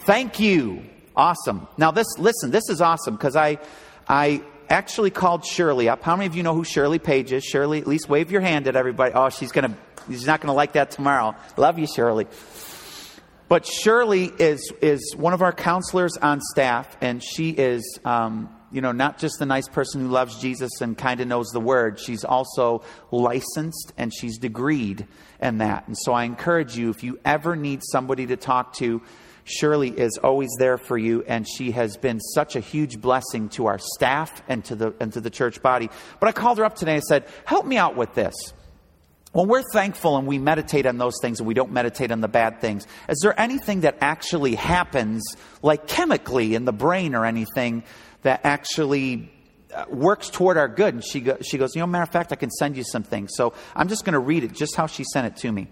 thank 0.00 0.40
you. 0.40 0.82
Awesome. 1.14 1.68
Now 1.76 1.90
this, 1.90 2.06
listen, 2.18 2.50
this 2.50 2.68
is 2.68 2.80
awesome 2.80 3.14
because 3.14 3.36
I, 3.36 3.58
I 4.08 4.42
actually 4.68 5.10
called 5.10 5.44
Shirley 5.44 5.88
up. 5.88 6.02
How 6.02 6.16
many 6.16 6.26
of 6.26 6.36
you 6.36 6.42
know 6.42 6.54
who 6.54 6.64
Shirley 6.64 6.98
Page 6.98 7.32
is? 7.32 7.44
Shirley, 7.44 7.80
at 7.80 7.86
least 7.86 8.08
wave 8.08 8.30
your 8.30 8.40
hand 8.40 8.66
at 8.66 8.76
everybody. 8.76 9.14
Oh, 9.14 9.28
she's 9.28 9.52
gonna, 9.52 9.76
she's 10.08 10.26
not 10.26 10.40
gonna 10.40 10.54
like 10.54 10.72
that 10.72 10.90
tomorrow. 10.90 11.34
Love 11.56 11.78
you, 11.78 11.86
Shirley. 11.86 12.26
But 13.48 13.64
Shirley 13.64 14.24
is 14.26 14.72
is 14.82 15.14
one 15.16 15.32
of 15.32 15.40
our 15.40 15.52
counselors 15.52 16.16
on 16.18 16.40
staff, 16.40 16.96
and 17.00 17.22
she 17.22 17.50
is, 17.50 17.98
um, 18.04 18.54
you 18.70 18.80
know, 18.80 18.92
not 18.92 19.18
just 19.18 19.38
the 19.38 19.46
nice 19.46 19.68
person 19.68 20.02
who 20.02 20.08
loves 20.08 20.40
Jesus 20.40 20.80
and 20.80 20.96
kind 20.96 21.20
of 21.20 21.28
knows 21.28 21.48
the 21.48 21.60
word. 21.60 21.98
She's 21.98 22.24
also 22.24 22.82
licensed 23.10 23.92
and 23.96 24.12
she's 24.12 24.38
degreed 24.38 25.06
in 25.40 25.58
that. 25.58 25.86
And 25.86 25.96
so 25.96 26.12
I 26.12 26.24
encourage 26.24 26.76
you, 26.76 26.90
if 26.90 27.02
you 27.02 27.18
ever 27.24 27.56
need 27.56 27.82
somebody 27.82 28.26
to 28.26 28.36
talk 28.36 28.74
to 28.74 29.02
Shirley 29.48 29.88
is 29.88 30.18
always 30.22 30.50
there 30.58 30.76
for 30.76 30.98
you, 30.98 31.24
and 31.26 31.48
she 31.48 31.70
has 31.70 31.96
been 31.96 32.20
such 32.20 32.54
a 32.54 32.60
huge 32.60 33.00
blessing 33.00 33.48
to 33.50 33.66
our 33.66 33.78
staff 33.78 34.42
and 34.46 34.64
to 34.66 34.74
the, 34.74 34.94
and 35.00 35.12
to 35.14 35.20
the 35.20 35.30
church 35.30 35.62
body. 35.62 35.88
But 36.20 36.28
I 36.28 36.32
called 36.32 36.58
her 36.58 36.64
up 36.64 36.76
today 36.76 36.94
and 36.94 37.04
said, 37.04 37.24
Help 37.46 37.64
me 37.64 37.78
out 37.78 37.96
with 37.96 38.14
this. 38.14 38.34
When 39.32 39.46
we're 39.46 39.64
thankful 39.72 40.16
and 40.16 40.26
we 40.26 40.38
meditate 40.38 40.86
on 40.86 40.96
those 40.96 41.14
things 41.20 41.38
and 41.38 41.46
we 41.46 41.54
don't 41.54 41.70
meditate 41.70 42.10
on 42.10 42.20
the 42.20 42.28
bad 42.28 42.60
things, 42.60 42.86
is 43.08 43.20
there 43.22 43.38
anything 43.38 43.82
that 43.82 43.98
actually 44.00 44.54
happens, 44.54 45.22
like 45.62 45.86
chemically 45.86 46.54
in 46.54 46.64
the 46.64 46.72
brain 46.72 47.14
or 47.14 47.26
anything, 47.26 47.84
that 48.22 48.40
actually 48.44 49.30
uh, 49.74 49.84
works 49.88 50.30
toward 50.30 50.56
our 50.56 50.68
good? 50.68 50.94
And 50.94 51.04
she, 51.04 51.20
go, 51.20 51.38
she 51.40 51.58
goes, 51.58 51.74
You 51.74 51.80
know, 51.80 51.86
matter 51.86 52.04
of 52.04 52.10
fact, 52.10 52.32
I 52.32 52.36
can 52.36 52.50
send 52.50 52.76
you 52.76 52.84
some 52.84 53.02
things. 53.02 53.30
So 53.34 53.54
I'm 53.74 53.88
just 53.88 54.04
going 54.04 54.14
to 54.14 54.18
read 54.18 54.44
it 54.44 54.52
just 54.52 54.76
how 54.76 54.86
she 54.86 55.04
sent 55.04 55.26
it 55.26 55.36
to 55.42 55.52
me. 55.52 55.68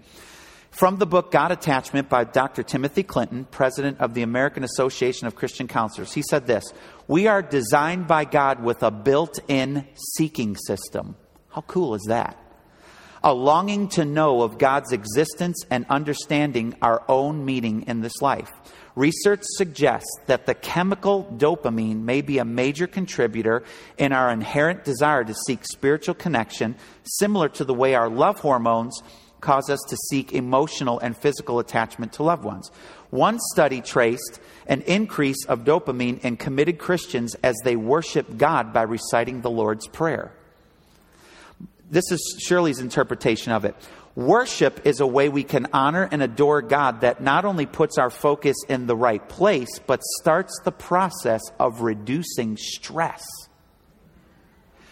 From 0.71 0.97
the 0.97 1.07
book 1.07 1.31
God 1.31 1.51
Attachment 1.51 2.07
by 2.07 2.23
Dr. 2.23 2.61
Timothy 2.61 3.01
Clinton, 3.01 3.45
president 3.45 3.99
of 3.99 4.13
the 4.13 4.21
American 4.21 4.63
Association 4.63 5.25
of 5.25 5.35
Christian 5.35 5.67
Counselors, 5.67 6.13
he 6.13 6.21
said 6.29 6.45
this 6.45 6.63
We 7.07 7.27
are 7.27 7.41
designed 7.41 8.07
by 8.07 8.25
God 8.25 8.61
with 8.63 8.83
a 8.83 8.91
built 8.91 9.39
in 9.47 9.87
seeking 10.15 10.55
system. 10.55 11.15
How 11.49 11.61
cool 11.61 11.95
is 11.95 12.05
that? 12.09 12.37
A 13.23 13.33
longing 13.33 13.87
to 13.89 14.05
know 14.05 14.43
of 14.43 14.59
God's 14.59 14.93
existence 14.93 15.65
and 15.71 15.87
understanding 15.89 16.75
our 16.83 17.03
own 17.09 17.43
meaning 17.43 17.85
in 17.87 18.01
this 18.01 18.21
life. 18.21 18.51
Research 18.97 19.41
suggests 19.43 20.09
that 20.25 20.47
the 20.47 20.55
chemical 20.55 21.31
dopamine 21.37 22.01
may 22.01 22.21
be 22.21 22.39
a 22.39 22.43
major 22.45 22.87
contributor 22.87 23.63
in 23.99 24.11
our 24.11 24.31
inherent 24.31 24.83
desire 24.83 25.23
to 25.23 25.35
seek 25.45 25.63
spiritual 25.65 26.15
connection, 26.15 26.73
similar 27.03 27.47
to 27.47 27.63
the 27.63 27.75
way 27.75 27.93
our 27.93 28.09
love 28.09 28.39
hormones 28.39 29.03
cause 29.39 29.69
us 29.69 29.79
to 29.89 29.95
seek 30.09 30.33
emotional 30.33 30.97
and 30.97 31.15
physical 31.15 31.59
attachment 31.59 32.13
to 32.13 32.23
loved 32.23 32.43
ones. 32.43 32.71
One 33.11 33.37
study 33.53 33.81
traced 33.81 34.39
an 34.65 34.81
increase 34.81 35.45
of 35.45 35.63
dopamine 35.63 36.19
in 36.21 36.35
committed 36.35 36.79
Christians 36.79 37.35
as 37.43 37.55
they 37.63 37.75
worship 37.75 38.35
God 38.35 38.73
by 38.73 38.81
reciting 38.81 39.41
the 39.41 39.51
Lord's 39.51 39.85
Prayer. 39.85 40.31
This 41.91 42.11
is 42.11 42.41
Shirley's 42.43 42.79
interpretation 42.79 43.51
of 43.51 43.63
it. 43.63 43.75
Worship 44.17 44.81
is 44.83 44.99
a 44.99 45.05
way 45.05 45.29
we 45.29 45.43
can 45.43 45.67
honor 45.73 46.09
and 46.11 46.23
adore 46.23 46.63
God 46.63 47.01
that 47.01 47.21
not 47.21 47.45
only 47.45 47.67
puts 47.67 47.99
our 47.99 48.09
focus 48.09 48.55
in 48.67 48.87
the 48.87 48.95
right 48.95 49.29
place, 49.29 49.77
but 49.85 50.01
starts 50.19 50.59
the 50.63 50.71
process 50.71 51.43
of 51.59 51.81
reducing 51.81 52.57
stress. 52.57 53.23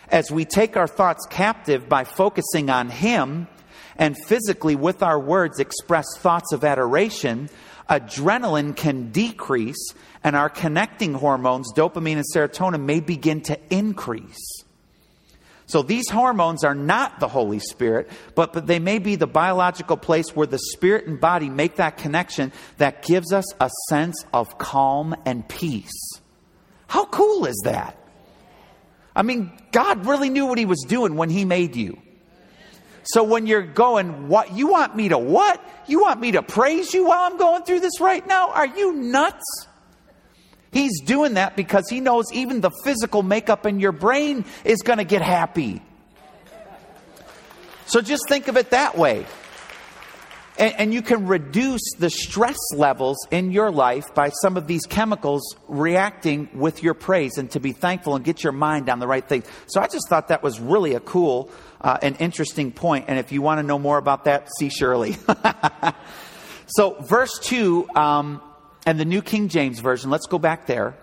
As 0.10 0.30
we 0.30 0.46
take 0.46 0.78
our 0.78 0.86
thoughts 0.86 1.26
captive 1.28 1.90
by 1.90 2.04
focusing 2.04 2.70
on 2.70 2.92
Him, 2.92 3.48
and 3.96 4.16
physically 4.16 4.76
with 4.76 5.02
our 5.02 5.20
words 5.20 5.60
express 5.60 6.06
thoughts 6.18 6.54
of 6.54 6.64
adoration, 6.64 7.50
adrenaline 7.90 8.76
can 8.76 9.12
decrease 9.12 9.96
and 10.24 10.36
our 10.36 10.52
connecting 10.52 11.16
hormones, 11.16 11.74
dopamine 11.74 12.18
and 12.18 12.26
serotonin, 12.32 12.84
may 12.84 13.00
begin 13.00 13.42
to 13.42 13.58
increase. 13.72 14.55
So 15.68 15.82
these 15.82 16.10
hormones 16.10 16.64
are 16.64 16.76
not 16.76 17.20
the 17.20 17.28
Holy 17.28 17.60
Spirit, 17.60 18.10
but, 18.36 18.54
but 18.54 18.68
they 18.68 18.80
may 18.80 19.00
be 19.00 19.16
the 19.16 19.28
biological 19.28 19.98
place 19.98 20.36
where 20.36 20.46
the 20.46 20.60
spirit 20.60 21.08
and 21.08 21.20
body 21.20 21.50
make 21.50 21.78
that 21.78 21.98
connection 21.98 22.52
that 22.78 23.04
gives 23.04 23.34
us 23.34 23.46
a 23.60 23.70
sense 23.90 24.24
of 24.32 24.58
calm 24.58 25.16
and 25.26 25.48
peace. 25.48 26.20
How 26.88 27.06
cool 27.06 27.46
is 27.46 27.60
that? 27.66 27.98
I 29.16 29.24
mean, 29.24 29.52
God 29.72 30.06
really 30.06 30.30
knew 30.30 30.46
what 30.46 30.60
He 30.60 30.66
was 30.66 30.84
doing 30.88 31.16
when 31.16 31.30
He 31.30 31.46
made 31.46 31.76
you. 31.76 32.00
So 33.06 33.24
when 33.24 33.48
you're 33.48 33.62
going, 33.62 34.28
what, 34.28 34.54
you 34.54 34.68
want 34.68 34.96
me 34.96 35.10
to 35.10 35.18
what? 35.18 35.64
You 35.88 36.02
want 36.02 36.20
me 36.20 36.32
to 36.32 36.42
praise 36.42 36.94
you 36.94 37.06
while 37.06 37.22
I'm 37.22 37.38
going 37.38 37.64
through 37.64 37.80
this 37.80 38.00
right 38.00 38.26
now? 38.26 38.50
Are 38.50 38.66
you 38.68 38.94
nuts? 38.94 39.68
He's 40.76 41.00
doing 41.00 41.36
that 41.36 41.56
because 41.56 41.90
he 41.90 42.02
knows 42.02 42.26
even 42.34 42.60
the 42.60 42.70
physical 42.84 43.24
makeup 43.24 43.66
in 43.66 43.80
your 43.80 43.94
brain 43.94 44.44
is 44.66 44.82
going 44.82 44.98
to 44.98 45.06
get 45.06 45.22
happy. 45.22 45.82
So 47.86 48.02
just 48.02 48.28
think 48.28 48.50
of 48.50 48.58
it 48.58 48.72
that 48.72 48.98
way. 48.98 49.26
And, 50.58 50.76
and, 50.78 50.94
you 50.94 51.02
can 51.02 51.28
reduce 51.28 51.82
the 51.98 52.10
stress 52.10 52.58
levels 52.74 53.18
in 53.32 53.52
your 53.52 53.72
life 53.72 54.14
by 54.14 54.30
some 54.42 54.58
of 54.58 54.68
these 54.68 54.86
chemicals 54.86 55.56
reacting 55.70 56.50
with 56.54 56.84
your 56.84 56.94
praise 56.94 57.38
and 57.38 57.50
to 57.52 57.62
be 57.62 57.72
thankful 57.72 58.16
and 58.16 58.26
get 58.26 58.44
your 58.44 58.54
mind 58.54 58.90
on 58.90 59.00
the 59.00 59.08
right 59.08 59.26
thing. 59.26 59.44
So 59.68 59.80
I 59.80 59.88
just 59.88 60.10
thought 60.10 60.28
that 60.28 60.44
was 60.44 60.60
really 60.60 60.94
a 60.94 61.00
cool 61.00 61.50
uh, 61.80 61.98
and 62.02 62.20
interesting 62.20 62.74
point. 62.74 63.06
And 63.08 63.18
if 63.18 63.32
you 63.32 63.42
want 63.42 63.60
to 63.60 63.64
know 63.64 63.80
more 63.80 63.98
about 63.98 64.26
that, 64.26 64.50
see 64.58 64.70
Shirley. 64.70 65.16
so, 66.68 67.02
verse 67.02 67.40
2 67.44 67.90
um, 67.96 68.42
and 68.86 69.00
the 69.00 69.06
New 69.06 69.22
King 69.22 69.48
James 69.48 69.80
Version, 69.80 70.10
let's 70.10 70.28
go 70.28 70.40
back 70.40 70.68
there. 70.68 70.96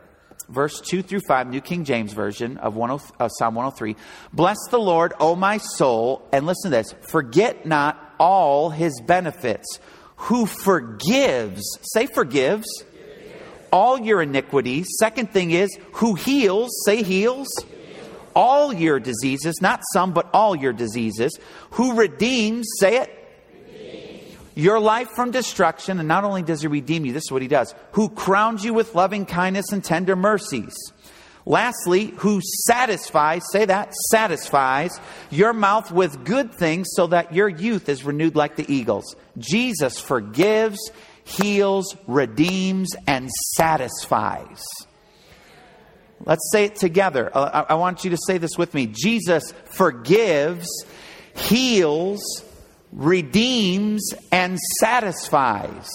Verse 0.49 0.81
2 0.81 1.03
through 1.03 1.21
5, 1.27 1.49
New 1.49 1.61
King 1.61 1.85
James 1.85 2.13
Version 2.13 2.59
of, 2.59 2.75
10, 2.75 2.91
uh, 2.91 3.29
Psalm 3.29 3.55
103. 3.55 3.97
Bless 4.33 4.59
the 4.71 4.79
Lord, 4.79 5.15
O 5.19 5.35
my 5.35 5.59
soul, 5.59 6.27
and 6.33 6.47
listen 6.47 6.71
to 6.71 6.77
this 6.77 6.95
forget 7.03 7.65
not 7.65 8.15
all 8.19 8.71
his 8.71 9.01
benefits, 9.07 9.79
who 10.17 10.47
forgives, 10.47 11.63
say 11.83 12.07
forgives, 12.07 12.67
all 13.73 13.99
your 13.99 14.21
iniquities. 14.21 14.87
Second 14.99 15.33
thing 15.33 15.53
is, 15.53 15.77
who 15.95 16.15
heals, 16.15 16.71
say 16.85 17.03
heals 17.03 17.49
all 18.35 18.73
your 18.73 19.01
diseases, 19.01 19.61
not 19.61 19.81
some, 19.93 20.13
but 20.13 20.29
all 20.33 20.57
your 20.57 20.73
diseases, 20.73 21.39
who 21.73 21.95
redeems, 21.95 22.67
say 22.79 22.99
it, 22.99 23.22
your 24.55 24.81
life 24.81 25.09
from 25.15 25.31
destruction. 25.31 25.99
And 25.99 26.09
not 26.09 26.25
only 26.25 26.43
does 26.43 26.63
he 26.63 26.69
redeem 26.69 27.05
you, 27.05 27.13
this 27.13 27.25
is 27.25 27.33
what 27.33 27.43
he 27.43 27.49
does, 27.49 27.75
who 27.93 28.09
crowns 28.09 28.65
you 28.65 28.75
with 28.75 28.95
loving 28.95 29.27
kindness 29.27 29.73
and 29.73 29.83
tender 29.83 30.17
mercies. 30.17 30.75
Lastly, 31.45 32.15
who 32.19 32.41
satisfies, 32.67 33.43
say 33.51 33.65
that, 33.65 33.93
satisfies 34.11 35.01
your 35.31 35.53
mouth 35.53 35.91
with 35.91 36.25
good 36.25 36.55
things 36.55 36.87
so 36.93 37.09
that 37.09 37.35
your 37.35 37.49
youth 37.49 37.89
is 37.89 38.05
renewed 38.05 38.37
like 38.37 38.55
the 38.55 38.73
eagles. 38.73 39.17
Jesus 39.39 39.99
forgives, 39.99 40.79
heals, 41.25 41.97
redeems, 42.07 42.95
and 43.09 43.29
satisfies. 43.57 44.65
Let's 46.25 46.49
say 46.53 46.67
it 46.67 46.77
together. 46.77 47.37
Uh, 47.37 47.65
I 47.69 47.75
want 47.75 48.05
you 48.05 48.11
to 48.11 48.19
say 48.27 48.39
this 48.39 48.57
with 48.57 48.75
me. 48.75 48.87
Jesus 48.87 49.53
forgives, 49.65 50.69
heals, 51.35 52.23
redeems, 52.93 54.13
and 54.31 54.59
satisfies. 54.81 55.91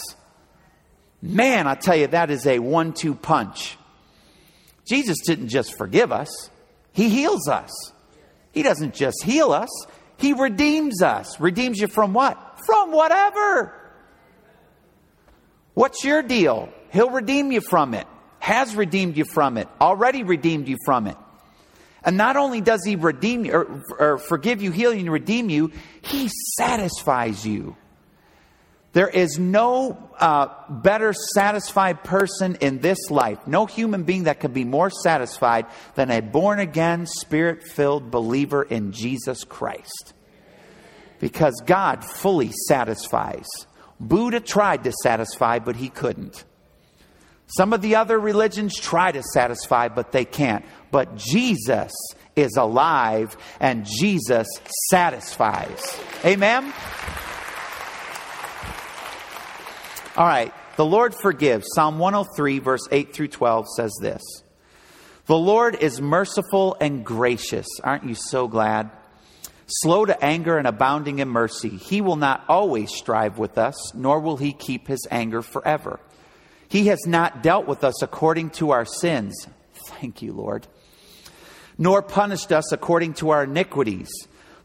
Man, 1.21 1.67
I 1.67 1.75
tell 1.75 1.95
you, 1.95 2.07
that 2.07 2.29
is 2.29 2.45
a 2.45 2.59
one 2.59 2.93
two 2.93 3.15
punch. 3.15 3.77
Jesus 4.87 5.17
didn't 5.25 5.49
just 5.49 5.77
forgive 5.77 6.11
us, 6.11 6.49
He 6.93 7.09
heals 7.09 7.47
us. 7.47 7.71
He 8.51 8.63
doesn't 8.63 8.95
just 8.95 9.23
heal 9.23 9.51
us, 9.51 9.69
He 10.17 10.33
redeems 10.33 11.01
us. 11.01 11.39
Redeems 11.39 11.79
you 11.79 11.87
from 11.87 12.13
what? 12.13 12.59
From 12.65 12.91
whatever. 12.91 13.73
What's 15.73 16.03
your 16.03 16.23
deal? 16.23 16.69
He'll 16.91 17.11
redeem 17.11 17.51
you 17.51 17.61
from 17.61 17.93
it 17.93 18.07
has 18.47 18.75
redeemed 18.77 19.17
you 19.17 19.25
from 19.25 19.57
it, 19.57 19.67
already 19.81 20.23
redeemed 20.23 20.69
you 20.69 20.77
from 20.85 21.07
it. 21.07 21.17
And 22.07 22.15
not 22.15 22.37
only 22.37 22.61
does 22.61 22.85
he 22.85 22.95
redeem 22.95 23.43
you, 23.43 23.51
or, 23.51 23.83
or 23.99 24.17
forgive 24.17 24.61
you, 24.61 24.71
heal 24.71 24.93
you, 24.93 25.01
and 25.01 25.11
redeem 25.11 25.49
you, 25.49 25.73
he 26.01 26.29
satisfies 26.55 27.45
you. 27.45 27.75
There 28.93 29.09
is 29.09 29.37
no 29.37 30.09
uh, 30.17 30.47
better 30.69 31.11
satisfied 31.11 32.05
person 32.05 32.55
in 32.61 32.79
this 32.79 33.11
life, 33.11 33.45
no 33.45 33.65
human 33.65 34.03
being 34.03 34.23
that 34.23 34.39
could 34.39 34.53
be 34.53 34.63
more 34.63 34.89
satisfied 34.89 35.65
than 35.95 36.09
a 36.09 36.21
born 36.21 36.59
again, 36.59 37.07
spirit 37.07 37.61
filled 37.61 38.09
believer 38.09 38.63
in 38.63 38.93
Jesus 38.93 39.43
Christ. 39.43 40.13
Because 41.19 41.61
God 41.65 42.05
fully 42.05 42.53
satisfies. 42.69 43.47
Buddha 43.99 44.39
tried 44.39 44.85
to 44.85 44.93
satisfy, 45.03 45.59
but 45.59 45.75
he 45.75 45.89
couldn't. 45.89 46.45
Some 47.47 47.71
of 47.71 47.81
the 47.81 47.95
other 47.95 48.19
religions 48.19 48.75
try 48.75 49.11
to 49.11 49.23
satisfy, 49.23 49.87
but 49.87 50.11
they 50.11 50.25
can't. 50.25 50.65
But 50.91 51.15
Jesus 51.15 51.93
is 52.35 52.55
alive 52.57 53.35
and 53.59 53.85
Jesus 53.85 54.47
satisfies. 54.89 55.99
Amen? 56.25 56.73
All 60.17 60.27
right. 60.27 60.53
The 60.77 60.85
Lord 60.85 61.15
forgives. 61.15 61.67
Psalm 61.73 61.99
103, 61.99 62.59
verse 62.59 62.87
8 62.91 63.13
through 63.13 63.29
12 63.29 63.65
says 63.75 63.97
this 64.01 64.21
The 65.25 65.37
Lord 65.37 65.75
is 65.75 66.01
merciful 66.01 66.77
and 66.79 67.03
gracious. 67.05 67.67
Aren't 67.83 68.05
you 68.05 68.15
so 68.15 68.47
glad? 68.47 68.91
Slow 69.67 70.05
to 70.05 70.23
anger 70.23 70.57
and 70.57 70.67
abounding 70.67 71.19
in 71.19 71.27
mercy. 71.27 71.69
He 71.69 72.01
will 72.01 72.15
not 72.15 72.45
always 72.47 72.93
strive 72.93 73.37
with 73.37 73.57
us, 73.57 73.93
nor 73.93 74.19
will 74.19 74.37
he 74.37 74.53
keep 74.53 74.87
his 74.87 75.05
anger 75.11 75.41
forever. 75.41 75.99
He 76.69 76.87
has 76.87 76.99
not 77.05 77.41
dealt 77.41 77.67
with 77.67 77.83
us 77.83 78.01
according 78.01 78.51
to 78.51 78.71
our 78.71 78.85
sins. 78.85 79.47
Thank 79.87 80.21
you, 80.21 80.33
Lord. 80.33 80.67
Nor 81.77 82.01
punished 82.01 82.51
us 82.51 82.71
according 82.71 83.13
to 83.15 83.29
our 83.29 83.43
iniquities. 83.43 84.09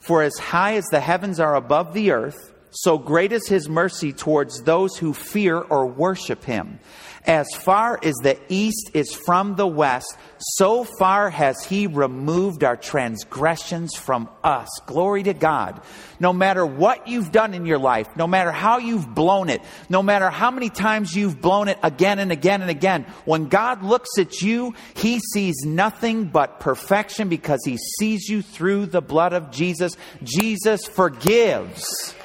For 0.00 0.22
as 0.22 0.36
high 0.36 0.74
as 0.74 0.86
the 0.86 1.00
heavens 1.00 1.38
are 1.38 1.54
above 1.54 1.94
the 1.94 2.10
earth, 2.10 2.52
so 2.70 2.98
great 2.98 3.32
is 3.32 3.46
his 3.48 3.68
mercy 3.68 4.12
towards 4.12 4.62
those 4.62 4.96
who 4.96 5.12
fear 5.12 5.58
or 5.58 5.86
worship 5.86 6.44
him. 6.44 6.80
As 7.24 7.46
far 7.54 8.00
as 8.02 8.14
the 8.16 8.36
east 8.48 8.90
is 8.94 9.14
from 9.14 9.54
the 9.54 9.66
west, 9.66 10.16
so 10.38 10.82
far 10.82 11.30
has 11.30 11.62
he 11.64 11.86
removed 11.86 12.64
our 12.64 12.76
transgressions 12.76 13.94
from 13.94 14.28
us. 14.42 14.68
Glory 14.86 15.22
to 15.22 15.32
God. 15.32 15.82
No 16.18 16.32
matter 16.32 16.66
what 16.66 17.06
you've 17.06 17.30
done 17.30 17.54
in 17.54 17.64
your 17.64 17.78
life, 17.78 18.08
no 18.16 18.26
matter 18.26 18.50
how 18.50 18.78
you've 18.78 19.14
blown 19.14 19.50
it, 19.50 19.62
no 19.88 20.02
matter 20.02 20.30
how 20.30 20.50
many 20.50 20.68
times 20.68 21.14
you've 21.14 21.40
blown 21.40 21.68
it 21.68 21.78
again 21.84 22.18
and 22.18 22.32
again 22.32 22.60
and 22.60 22.70
again, 22.70 23.06
when 23.24 23.46
God 23.46 23.84
looks 23.84 24.18
at 24.18 24.42
you, 24.42 24.74
he 24.94 25.20
sees 25.32 25.62
nothing 25.64 26.24
but 26.24 26.58
perfection 26.58 27.28
because 27.28 27.60
he 27.64 27.78
sees 28.00 28.28
you 28.28 28.42
through 28.42 28.86
the 28.86 29.02
blood 29.02 29.32
of 29.32 29.52
Jesus. 29.52 29.96
Jesus 30.24 30.86
forgives. 30.86 32.16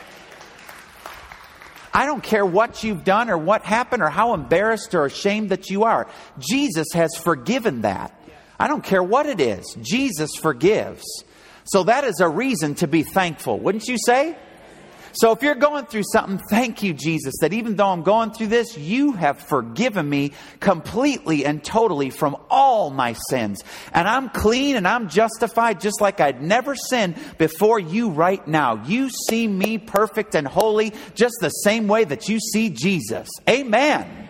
I 1.97 2.05
don't 2.05 2.21
care 2.21 2.45
what 2.45 2.83
you've 2.83 3.03
done 3.03 3.27
or 3.27 3.39
what 3.39 3.63
happened 3.63 4.03
or 4.03 4.09
how 4.09 4.35
embarrassed 4.35 4.93
or 4.93 5.07
ashamed 5.07 5.49
that 5.49 5.71
you 5.71 5.85
are. 5.85 6.07
Jesus 6.37 6.85
has 6.93 7.15
forgiven 7.15 7.81
that. 7.81 8.13
I 8.59 8.67
don't 8.67 8.83
care 8.83 9.01
what 9.01 9.25
it 9.25 9.41
is. 9.41 9.75
Jesus 9.81 10.35
forgives. 10.35 11.03
So 11.63 11.85
that 11.85 12.03
is 12.03 12.19
a 12.19 12.29
reason 12.29 12.75
to 12.75 12.87
be 12.87 13.01
thankful, 13.01 13.57
wouldn't 13.57 13.87
you 13.87 13.97
say? 13.97 14.37
So 15.19 15.31
if 15.31 15.41
you're 15.41 15.55
going 15.55 15.87
through 15.87 16.03
something, 16.11 16.37
thank 16.47 16.83
you, 16.83 16.93
Jesus, 16.93 17.33
that 17.41 17.51
even 17.51 17.75
though 17.75 17.87
I'm 17.87 18.03
going 18.03 18.31
through 18.31 18.47
this, 18.47 18.77
you 18.77 19.13
have 19.13 19.39
forgiven 19.39 20.07
me 20.07 20.33
completely 20.59 21.43
and 21.43 21.63
totally 21.63 22.11
from 22.11 22.37
all 22.51 22.91
my 22.91 23.13
sins. 23.29 23.63
And 23.93 24.07
I'm 24.07 24.29
clean 24.29 24.75
and 24.75 24.87
I'm 24.87 25.09
justified 25.09 25.81
just 25.81 26.01
like 26.01 26.21
I'd 26.21 26.43
never 26.43 26.75
sinned 26.75 27.15
before 27.39 27.79
you 27.79 28.11
right 28.11 28.47
now. 28.47 28.83
You 28.85 29.09
see 29.09 29.47
me 29.47 29.79
perfect 29.79 30.35
and 30.35 30.47
holy 30.47 30.93
just 31.15 31.33
the 31.41 31.49
same 31.49 31.87
way 31.87 32.03
that 32.03 32.29
you 32.29 32.39
see 32.39 32.69
Jesus. 32.69 33.27
Amen. 33.49 34.29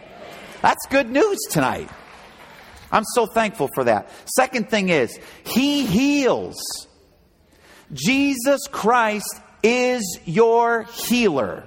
That's 0.62 0.86
good 0.90 1.10
news 1.10 1.40
tonight. 1.50 1.90
I'm 2.94 3.04
so 3.14 3.26
thankful 3.26 3.68
for 3.76 3.84
that. 3.84 4.10
Second 4.38 4.70
thing 4.70 4.88
is, 4.88 5.20
He 5.44 5.86
heals. 5.86 6.56
Jesus 7.92 8.62
Christ 8.72 9.42
is 9.64 10.20
your 10.26 10.84
healer. 10.84 11.64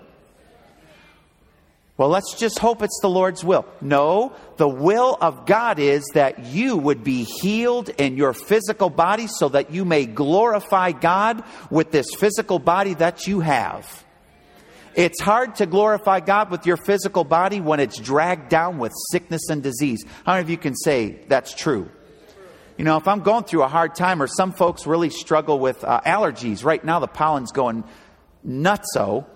Well, 2.01 2.09
let's 2.09 2.35
just 2.39 2.59
hope 2.59 2.83
it's 2.83 2.99
the 3.03 3.11
Lord's 3.11 3.45
will. 3.45 3.67
No, 3.83 4.33
the 4.57 4.67
will 4.67 5.19
of 5.21 5.45
God 5.45 5.79
is 5.79 6.03
that 6.15 6.47
you 6.47 6.79
would 6.79 7.05
be 7.05 7.25
healed 7.25 7.91
in 7.91 8.17
your 8.17 8.33
physical 8.33 8.89
body 8.89 9.27
so 9.27 9.51
that 9.51 9.71
you 9.71 9.85
may 9.85 10.07
glorify 10.07 10.93
God 10.93 11.45
with 11.71 11.91
this 11.91 12.15
physical 12.15 12.59
body 12.59 12.95
that 12.95 13.27
you 13.27 13.41
have. 13.41 14.05
It's 14.95 15.21
hard 15.21 15.57
to 15.57 15.67
glorify 15.67 16.21
God 16.21 16.51
with 16.51 16.65
your 16.67 16.79
physical 16.79 17.23
body 17.23 17.61
when 17.61 17.81
it's 17.81 17.99
dragged 17.99 18.49
down 18.49 18.79
with 18.79 18.93
sickness 19.13 19.51
and 19.51 19.63
disease. 19.63 20.03
How 20.25 20.33
many 20.33 20.43
of 20.43 20.49
you 20.49 20.57
can 20.57 20.75
say 20.75 21.21
that's 21.29 21.55
true? 21.55 21.91
You 22.81 22.85
know, 22.85 22.97
if 22.97 23.07
I'm 23.07 23.21
going 23.21 23.45
through 23.45 23.63
a 23.63 23.69
hard 23.69 23.95
time, 23.95 24.23
or 24.23 24.27
some 24.27 24.53
folks 24.53 24.87
really 24.87 25.11
struggle 25.11 25.59
with 25.59 25.85
uh, 25.85 26.01
allergies, 26.01 26.65
right 26.65 26.83
now 26.83 26.99
the 26.99 27.09
pollen's 27.09 27.53
going 27.53 27.85
nutso, 28.43 29.27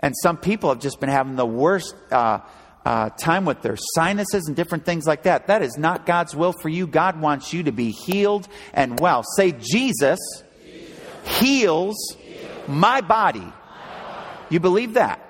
and 0.00 0.14
some 0.22 0.36
people 0.36 0.68
have 0.68 0.78
just 0.78 1.00
been 1.00 1.08
having 1.08 1.36
the 1.36 1.46
worst 1.46 1.94
uh, 2.12 2.40
uh, 2.84 3.08
time 3.08 3.46
with 3.46 3.62
their 3.62 3.78
sinuses 3.94 4.46
and 4.46 4.54
different 4.54 4.84
things 4.84 5.06
like 5.06 5.22
that. 5.22 5.46
That 5.46 5.62
is 5.62 5.78
not 5.78 6.04
God's 6.04 6.36
will 6.36 6.52
for 6.52 6.68
you. 6.68 6.86
God 6.86 7.18
wants 7.18 7.50
you 7.54 7.62
to 7.62 7.72
be 7.72 7.92
healed 7.92 8.46
and 8.74 9.00
well. 9.00 9.22
Say, 9.22 9.52
Jesus, 9.52 10.18
Jesus. 10.62 11.38
Heals, 11.38 11.96
heals, 12.18 12.68
my 12.68 13.00
body. 13.00 13.38
my 13.40 13.46
body. 13.46 14.46
You 14.50 14.60
believe 14.60 14.92
that? 14.92 15.26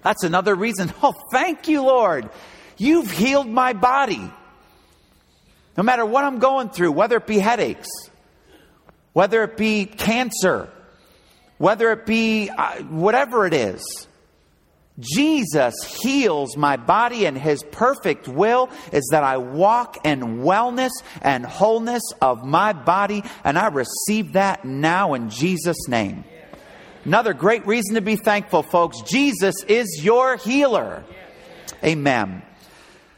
That's 0.00 0.24
another 0.24 0.54
reason. 0.54 0.90
Oh, 1.02 1.12
thank 1.32 1.68
you, 1.68 1.82
Lord. 1.82 2.30
You've 2.78 3.10
healed 3.10 3.46
my 3.46 3.74
body. 3.74 4.32
No 5.76 5.82
matter 5.82 6.04
what 6.04 6.24
I'm 6.24 6.38
going 6.38 6.70
through, 6.70 6.92
whether 6.92 7.16
it 7.16 7.26
be 7.26 7.38
headaches, 7.38 7.88
whether 9.12 9.42
it 9.44 9.56
be 9.56 9.86
cancer, 9.86 10.68
whether 11.58 11.92
it 11.92 12.06
be 12.06 12.48
uh, 12.50 12.82
whatever 12.82 13.46
it 13.46 13.54
is, 13.54 14.08
Jesus 14.98 15.74
heals 15.84 16.56
my 16.56 16.76
body, 16.76 17.24
and 17.24 17.36
His 17.36 17.62
perfect 17.62 18.28
will 18.28 18.70
is 18.92 19.08
that 19.12 19.24
I 19.24 19.38
walk 19.38 20.04
in 20.04 20.38
wellness 20.42 20.90
and 21.22 21.44
wholeness 21.44 22.02
of 22.20 22.44
my 22.44 22.72
body, 22.72 23.22
and 23.44 23.58
I 23.58 23.68
receive 23.68 24.34
that 24.34 24.64
now 24.64 25.14
in 25.14 25.30
Jesus' 25.30 25.88
name. 25.88 26.24
Another 27.04 27.32
great 27.32 27.66
reason 27.66 27.94
to 27.94 28.02
be 28.02 28.16
thankful, 28.16 28.62
folks. 28.62 29.00
Jesus 29.02 29.62
is 29.64 30.04
your 30.04 30.36
healer. 30.36 31.02
Amen. 31.82 32.42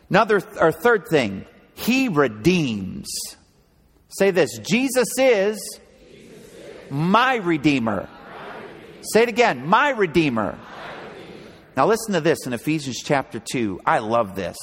Another 0.09 0.41
or 0.61 0.71
third 0.71 1.09
thing, 1.09 1.47
he 1.83 2.09
redeems. 2.09 3.09
Say 4.09 4.31
this 4.31 4.59
Jesus 4.59 5.09
is 5.19 5.81
my 6.91 7.37
Redeemer. 7.37 8.09
Say 9.13 9.23
it 9.23 9.29
again, 9.29 9.67
my 9.67 9.91
Redeemer. 9.91 10.59
Now, 11.77 11.87
listen 11.87 12.13
to 12.13 12.21
this 12.21 12.47
in 12.47 12.53
Ephesians 12.53 13.01
chapter 13.03 13.41
2. 13.41 13.81
I 13.87 14.01
love 14.01 14.37
this. 14.37 14.57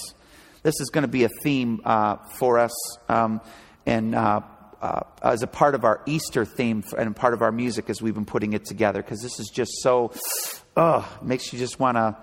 This 0.61 0.79
is 0.79 0.89
going 0.91 1.01
to 1.01 1.07
be 1.07 1.23
a 1.23 1.29
theme 1.41 1.81
uh, 1.83 2.17
for 2.37 2.59
us 2.59 2.71
um, 3.09 3.41
and 3.85 4.13
uh, 4.13 4.41
uh, 4.79 5.01
as 5.23 5.41
a 5.41 5.47
part 5.47 5.73
of 5.73 5.83
our 5.83 6.01
Easter 6.05 6.45
theme 6.45 6.83
and 6.97 7.15
part 7.15 7.33
of 7.33 7.41
our 7.41 7.51
music 7.51 7.89
as 7.89 8.01
we've 8.01 8.13
been 8.13 8.25
putting 8.25 8.53
it 8.53 8.65
together 8.65 9.01
because 9.01 9.21
this 9.21 9.39
is 9.39 9.49
just 9.49 9.71
so, 9.81 10.13
oh, 10.77 11.17
makes 11.23 11.51
you 11.51 11.57
just 11.57 11.79
want 11.79 11.97
to 11.97 12.15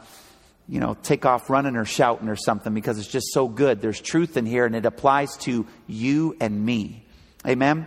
you 0.68 0.81
know, 0.81 0.94
take 1.02 1.24
off 1.24 1.48
running 1.48 1.76
or 1.76 1.85
shouting 1.85 2.29
or 2.29 2.37
something 2.37 2.74
because 2.74 2.98
it's 2.98 3.09
just 3.09 3.33
so 3.33 3.48
good. 3.48 3.81
There's 3.81 4.00
truth 4.00 4.37
in 4.37 4.46
here 4.46 4.66
and 4.66 4.74
it 4.74 4.87
applies 4.87 5.37
to 5.38 5.66
you 5.87 6.37
and 6.40 6.64
me. 6.64 7.05
Amen? 7.46 7.87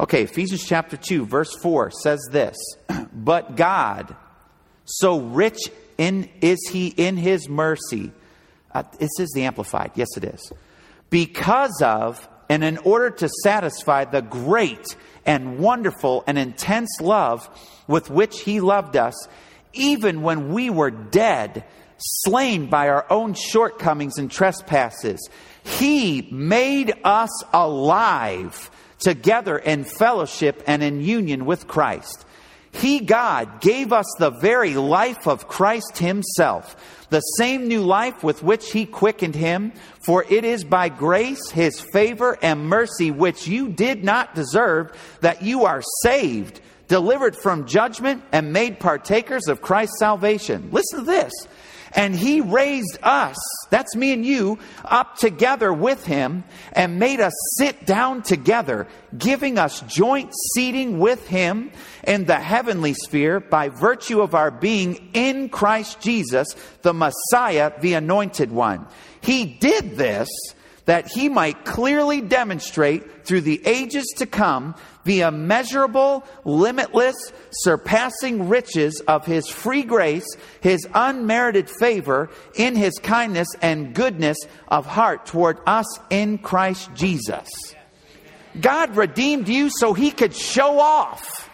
Okay, 0.00 0.22
Ephesians 0.22 0.64
chapter 0.64 0.96
2, 0.96 1.26
verse 1.26 1.54
4 1.56 1.90
says 1.90 2.20
this 2.30 2.56
But 3.12 3.56
God, 3.56 4.16
so 4.84 5.20
rich 5.20 5.58
in 5.98 6.28
is 6.40 6.58
he 6.70 6.88
in 6.88 7.16
his 7.16 7.48
mercy. 7.48 8.12
Uh, 8.72 8.82
this 8.98 9.18
is 9.18 9.30
the 9.34 9.44
Amplified. 9.44 9.92
Yes, 9.94 10.08
it 10.16 10.24
is. 10.24 10.52
Because 11.08 11.80
of 11.82 12.28
and 12.48 12.62
in 12.62 12.78
order 12.78 13.10
to 13.10 13.28
satisfy 13.42 14.04
the 14.04 14.22
great 14.22 14.96
and 15.24 15.58
wonderful 15.58 16.22
and 16.26 16.38
intense 16.38 17.00
love 17.00 17.48
with 17.88 18.10
which 18.10 18.40
he 18.40 18.60
loved 18.60 18.96
us, 18.96 19.14
even 19.76 20.22
when 20.22 20.52
we 20.52 20.70
were 20.70 20.90
dead 20.90 21.64
slain 21.98 22.66
by 22.66 22.88
our 22.88 23.06
own 23.10 23.34
shortcomings 23.34 24.18
and 24.18 24.30
trespasses. 24.30 25.28
He 25.64 26.28
made 26.30 26.94
us 27.04 27.30
alive 27.52 28.70
together 28.98 29.58
in 29.58 29.84
fellowship 29.84 30.62
and 30.66 30.82
in 30.82 31.00
union 31.00 31.44
with 31.44 31.66
Christ. 31.66 32.24
He, 32.72 33.00
God, 33.00 33.62
gave 33.62 33.92
us 33.92 34.06
the 34.18 34.30
very 34.30 34.74
life 34.74 35.26
of 35.26 35.48
Christ 35.48 35.96
Himself, 35.96 37.06
the 37.08 37.20
same 37.20 37.68
new 37.68 37.80
life 37.80 38.22
with 38.22 38.42
which 38.42 38.72
He 38.72 38.84
quickened 38.84 39.34
Him, 39.34 39.72
for 40.04 40.26
it 40.28 40.44
is 40.44 40.62
by 40.62 40.90
grace, 40.90 41.50
His 41.50 41.80
favor, 41.80 42.38
and 42.42 42.68
mercy, 42.68 43.10
which 43.10 43.48
you 43.48 43.68
did 43.68 44.04
not 44.04 44.34
deserve, 44.34 44.92
that 45.20 45.42
you 45.42 45.64
are 45.64 45.82
saved 46.02 46.60
delivered 46.88 47.36
from 47.36 47.66
judgment 47.66 48.22
and 48.32 48.52
made 48.52 48.80
partakers 48.80 49.48
of 49.48 49.62
Christ's 49.62 49.98
salvation. 49.98 50.70
Listen 50.72 51.00
to 51.00 51.04
this. 51.04 51.32
And 51.92 52.14
he 52.14 52.42
raised 52.42 52.98
us, 53.02 53.36
that's 53.70 53.96
me 53.96 54.12
and 54.12 54.24
you, 54.24 54.58
up 54.84 55.16
together 55.16 55.72
with 55.72 56.04
him 56.04 56.44
and 56.72 56.98
made 56.98 57.20
us 57.20 57.32
sit 57.56 57.86
down 57.86 58.22
together, 58.22 58.86
giving 59.16 59.56
us 59.56 59.80
joint 59.82 60.30
seating 60.54 60.98
with 60.98 61.26
him 61.26 61.70
in 62.04 62.26
the 62.26 62.36
heavenly 62.38 62.92
sphere 62.92 63.40
by 63.40 63.70
virtue 63.70 64.20
of 64.20 64.34
our 64.34 64.50
being 64.50 65.10
in 65.14 65.48
Christ 65.48 66.00
Jesus, 66.00 66.48
the 66.82 66.92
Messiah, 66.92 67.72
the 67.80 67.94
anointed 67.94 68.52
one. 68.52 68.86
He 69.22 69.46
did 69.46 69.96
this 69.96 70.28
that 70.86 71.08
he 71.08 71.28
might 71.28 71.64
clearly 71.64 72.20
demonstrate 72.20 73.26
through 73.26 73.42
the 73.42 73.60
ages 73.66 74.06
to 74.16 74.26
come 74.26 74.74
the 75.06 75.20
immeasurable, 75.20 76.24
limitless, 76.44 77.16
surpassing 77.50 78.48
riches 78.48 79.00
of 79.06 79.24
His 79.24 79.48
free 79.48 79.82
grace, 79.82 80.26
His 80.60 80.86
unmerited 80.92 81.70
favor 81.70 82.28
in 82.54 82.74
His 82.74 82.98
kindness 82.98 83.48
and 83.62 83.94
goodness 83.94 84.36
of 84.68 84.84
heart 84.84 85.24
toward 85.24 85.58
us 85.66 85.86
in 86.10 86.38
Christ 86.38 86.90
Jesus. 86.94 87.48
God 88.60 88.96
redeemed 88.96 89.48
you 89.48 89.70
so 89.70 89.94
He 89.94 90.10
could 90.10 90.34
show 90.34 90.80
off. 90.80 91.45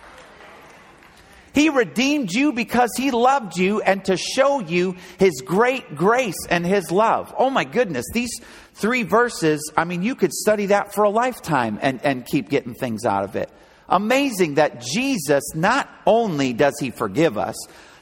He 1.55 1.69
redeemed 1.69 2.33
you 2.33 2.53
because 2.53 2.91
He 2.97 3.11
loved 3.11 3.57
you 3.57 3.81
and 3.83 4.05
to 4.07 4.17
show 4.17 4.61
you 4.61 4.97
His 5.19 5.43
great 5.45 5.95
grace 5.95 6.47
and 6.49 6.65
His 6.65 6.91
love. 6.91 7.35
Oh 7.37 7.51
my 7.51 7.65
goodness, 7.65 8.07
these 8.13 8.41
three 8.75 9.03
verses, 9.03 9.73
I 9.77 9.85
mean, 9.85 10.03
you 10.03 10.15
could 10.15 10.33
study 10.33 10.67
that 10.67 10.95
for 10.95 11.05
a 11.05 11.11
lifetime 11.11 11.79
and, 11.83 12.01
and 12.05 12.27
keep 12.27 12.49
getting 12.49 12.75
things 12.75 13.05
out 13.05 13.25
of 13.25 13.37
it. 13.37 13.51
Amazing 13.89 14.55
that 14.55 14.81
Jesus, 14.81 15.45
not 15.55 15.89
only 16.07 16.53
does 16.53 16.75
he 16.81 16.91
forgive 16.91 17.37
us, 17.37 17.57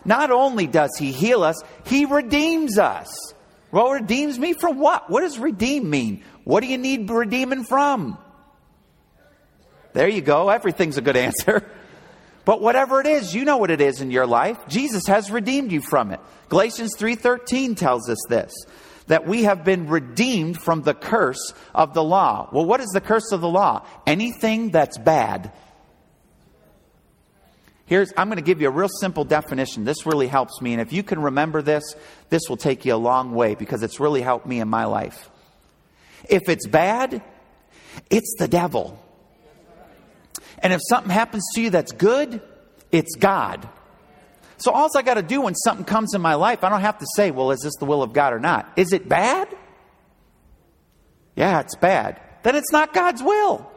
not 0.05 0.31
only 0.31 0.67
does 0.67 0.91
he 0.99 1.13
heal 1.13 1.43
us, 1.43 1.61
he 1.85 2.05
redeems 2.05 2.79
us. 2.79 3.35
Well, 3.73 3.91
redeems 3.91 4.39
me 4.39 4.53
from 4.53 4.79
what? 4.79 5.11
What 5.11 5.21
does 5.21 5.39
redeem 5.39 5.91
mean? 5.91 6.23
What 6.45 6.61
do 6.61 6.67
you 6.67 6.79
need 6.79 7.11
redeeming 7.11 7.65
from? 7.65 8.19
There 9.93 10.09
you 10.09 10.21
go. 10.21 10.49
Everything's 10.49 10.97
a 10.97 11.03
good 11.03 11.17
answer. 11.17 11.69
But 12.45 12.61
whatever 12.61 13.01
it 13.01 13.07
is, 13.07 13.35
you 13.35 13.45
know 13.45 13.59
what 13.59 13.71
it 13.71 13.81
is 13.81 14.01
in 14.01 14.11
your 14.11 14.27
life. 14.27 14.59
Jesus 14.69 15.07
has 15.07 15.31
redeemed 15.31 15.73
you 15.73 15.83
from 15.83 16.11
it. 16.11 16.21
Galatians 16.49 16.97
3:13 16.97 17.77
tells 17.77 18.09
us 18.09 18.19
this 18.29 18.53
that 19.07 19.27
we 19.27 19.43
have 19.43 19.65
been 19.65 19.89
redeemed 19.89 20.57
from 20.57 20.83
the 20.83 20.95
curse 20.95 21.53
of 21.75 21.95
the 21.95 22.03
law. 22.03 22.49
Well, 22.53 22.65
what 22.65 22.81
is 22.81 22.91
the 22.91 23.01
curse 23.01 23.33
of 23.33 23.41
the 23.41 23.49
law? 23.49 23.85
Anything 24.07 24.71
that's 24.71 24.99
bad. 24.99 25.51
Here's, 27.87 28.13
I'm 28.17 28.29
going 28.29 28.37
to 28.37 28.45
give 28.45 28.61
you 28.61 28.69
a 28.69 28.71
real 28.71 28.89
simple 28.89 29.25
definition. 29.25 29.83
This 29.83 30.07
really 30.07 30.29
helps 30.29 30.63
me. 30.63 30.75
And 30.75 30.81
if 30.81 30.93
you 30.93 31.03
can 31.03 31.21
remember 31.21 31.61
this, 31.61 31.83
this 32.29 32.43
will 32.49 32.57
take 32.57 32.85
you 32.85 32.95
a 32.95 32.97
long 32.97 33.33
way 33.33 33.57
because 33.57 33.83
it's 33.83 33.99
really 33.99 34.23
helped 34.23 34.47
me 34.47 34.61
in 34.61 34.69
my 34.69 34.85
life. 34.85 35.29
If 36.29 36.49
it's 36.49 36.69
bad, 36.69 37.21
it's 38.09 38.33
the 38.39 38.47
devil. 38.47 38.97
And 40.63 40.73
if 40.73 40.81
something 40.89 41.11
happens 41.11 41.45
to 41.55 41.61
you 41.63 41.71
that's 41.71 41.93
good, 41.93 42.43
it's 42.93 43.17
God. 43.17 43.69
So 44.59 44.73
all 44.73 44.91
I 44.95 45.03
got 45.03 45.15
to 45.15 45.23
do 45.23 45.41
when 45.41 45.55
something 45.55 45.87
comes 45.87 46.15
in 46.15 46.21
my 46.21 46.35
life, 46.35 46.65
I 46.65 46.69
don't 46.69 46.83
have 46.83 46.99
to 46.99 47.07
say, 47.17 47.31
well, 47.31 47.51
is 47.51 47.61
this 47.61 47.73
the 47.81 47.87
will 47.87 48.03
of 48.03 48.13
God 48.13 48.35
or 48.35 48.41
not? 48.41 48.71
Is 48.77 48.93
it 48.93 49.09
bad? 49.09 49.49
Yeah, 51.35 51.61
it's 51.61 51.77
bad. 51.77 52.21
Then 52.43 52.57
it's 52.57 52.71
not 52.71 52.93
God's 52.93 53.23
will. 53.23 53.71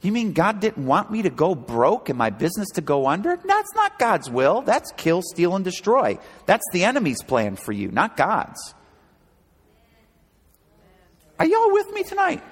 You 0.00 0.12
mean 0.12 0.32
God 0.34 0.60
didn't 0.60 0.84
want 0.84 1.10
me 1.10 1.22
to 1.22 1.30
go 1.30 1.54
broke 1.54 2.10
and 2.10 2.18
my 2.18 2.28
business 2.28 2.68
to 2.74 2.82
go 2.82 3.08
under? 3.08 3.36
That's 3.36 3.74
not 3.74 3.98
God's 3.98 4.30
will. 4.30 4.60
That's 4.60 4.92
kill, 4.92 5.22
steal, 5.22 5.56
and 5.56 5.64
destroy. 5.64 6.18
That's 6.44 6.64
the 6.72 6.84
enemy's 6.84 7.22
plan 7.22 7.56
for 7.56 7.72
you, 7.72 7.90
not 7.90 8.16
God's. 8.16 8.74
Are 11.38 11.46
y'all 11.46 11.72
with 11.72 11.90
me 11.92 12.02
tonight? 12.02 12.42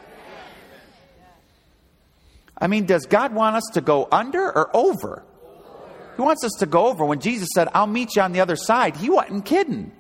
I 2.59 2.67
mean, 2.67 2.87
does 2.87 3.07
God 3.07 3.35
want 3.35 3.57
us 3.57 3.65
to 3.75 3.81
go 3.81 4.09
under 4.11 4.45
or 4.47 4.75
over? 4.77 5.25
He 6.17 6.23
wants 6.23 6.45
us 6.45 6.53
to 6.59 6.67
go 6.67 6.87
over. 6.87 7.05
When 7.05 7.21
Jesus 7.21 7.49
said, 7.55 7.69
I'll 7.75 7.87
meet 7.87 8.17
you 8.17 8.23
on 8.23 8.33
the 8.33 8.41
other 8.41 8.57
side, 8.57 8.97
he 8.97 9.11
wasn't 9.11 9.45
kidding. 9.45 9.93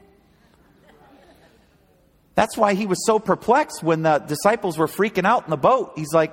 That's 2.34 2.56
why 2.56 2.74
he 2.74 2.86
was 2.86 3.04
so 3.04 3.18
perplexed 3.18 3.82
when 3.82 4.02
the 4.02 4.18
disciples 4.18 4.78
were 4.78 4.86
freaking 4.86 5.26
out 5.26 5.44
in 5.44 5.50
the 5.50 5.56
boat. 5.56 5.92
He's 5.96 6.12
like, 6.12 6.32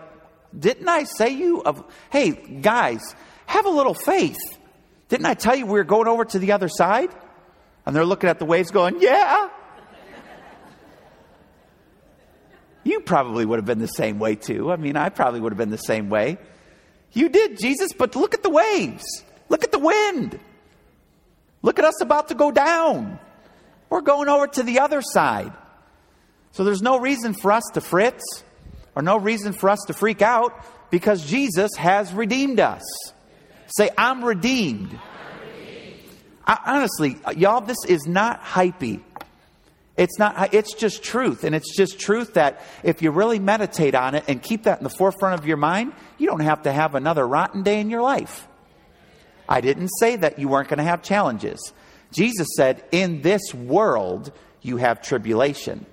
Didn't 0.58 0.88
I 0.88 1.04
say 1.04 1.30
you 1.30 1.62
of 1.64 1.84
hey, 2.10 2.32
guys, 2.32 3.16
have 3.46 3.66
a 3.66 3.70
little 3.70 3.94
faith. 3.94 4.38
Didn't 5.10 5.26
I 5.26 5.34
tell 5.34 5.56
you 5.56 5.66
we 5.66 5.74
were 5.74 5.84
going 5.84 6.08
over 6.08 6.24
to 6.24 6.40
the 6.40 6.52
other 6.54 6.70
side? 6.70 7.10
And 7.86 7.96
they're 7.96 8.06
looking 8.06 8.30
at 8.30 8.40
the 8.40 8.46
waves 8.46 8.72
going, 8.72 9.02
Yeah. 9.02 9.50
You 12.84 13.02
probably 13.02 13.46
would 13.46 13.58
have 13.58 13.66
been 13.66 13.80
the 13.80 13.88
same 13.88 14.20
way 14.20 14.36
too. 14.36 14.72
I 14.72 14.78
mean, 14.78 14.96
I 14.96 15.10
probably 15.10 15.40
would 15.40 15.52
have 15.52 15.58
been 15.58 15.70
the 15.70 15.78
same 15.78 16.10
way. 16.10 16.38
You 17.14 17.30
did, 17.30 17.58
Jesus, 17.60 17.92
but 17.94 18.16
look 18.16 18.34
at 18.34 18.44
the 18.44 18.50
waves. 18.50 19.24
Look 19.50 19.64
at 19.64 19.72
the 19.72 19.80
wind. 19.80 20.40
Look 21.62 21.80
at 21.80 21.86
us 21.86 22.02
about 22.02 22.30
to 22.30 22.36
go 22.36 22.52
down. 22.52 23.20
We're 23.90 24.02
going 24.02 24.30
over 24.30 24.48
to 24.48 24.64
the 24.64 24.80
other 24.80 25.02
side. 25.02 25.52
So 26.52 26.64
there's 26.64 26.82
no 26.82 27.00
reason 27.00 27.34
for 27.34 27.52
us 27.52 27.64
to 27.74 27.82
fritz 27.82 28.44
or 28.96 29.02
no 29.02 29.18
reason 29.18 29.54
for 29.54 29.70
us 29.70 29.80
to 29.88 29.94
freak 29.94 30.22
out 30.22 30.54
because 30.92 31.26
Jesus 31.26 31.72
has 31.78 32.14
redeemed 32.14 32.60
us. 32.60 32.84
Say, 33.68 33.90
I'm 33.98 34.24
redeemed. 34.24 34.92
I'm 34.92 35.48
redeemed. 35.48 36.00
I, 36.46 36.60
honestly, 36.66 37.18
y'all, 37.38 37.62
this 37.62 37.78
is 37.88 38.08
not 38.08 38.44
hypey. 38.44 39.02
It's 40.00 40.18
not, 40.18 40.54
it's 40.54 40.74
just 40.76 41.04
truth. 41.04 41.44
And 41.44 41.54
it's 41.54 41.76
just 41.76 42.00
truth 42.00 42.36
that 42.36 42.62
if 42.84 43.02
you 43.02 43.12
really 43.12 43.38
meditate 43.38 43.96
on 43.96 44.16
it 44.16 44.24
and 44.30 44.42
keep 44.42 44.64
that 44.64 44.78
in 44.78 44.86
the 44.86 44.90
forefront 44.90 45.38
of 45.38 45.46
your 45.46 45.58
mind, 45.58 45.92
you 46.18 46.26
don't 46.26 46.40
have 46.40 46.64
to 46.64 46.72
have 46.72 46.96
another 46.96 47.28
rotten 47.28 47.64
day 47.64 47.82
in 47.82 47.90
your 47.90 48.02
life. 48.02 48.48
I 49.50 49.60
didn't 49.60 49.90
say 50.00 50.16
that 50.16 50.40
you 50.40 50.48
weren't 50.48 50.70
going 50.70 50.78
to 50.78 50.86
have 50.86 51.04
challenges. 51.04 51.74
Jesus 52.14 52.48
said, 52.56 52.82
In 52.94 53.24
this 53.24 53.54
world, 53.54 54.32
you 54.62 54.78
have 54.78 55.02
tribulation. 55.02 55.86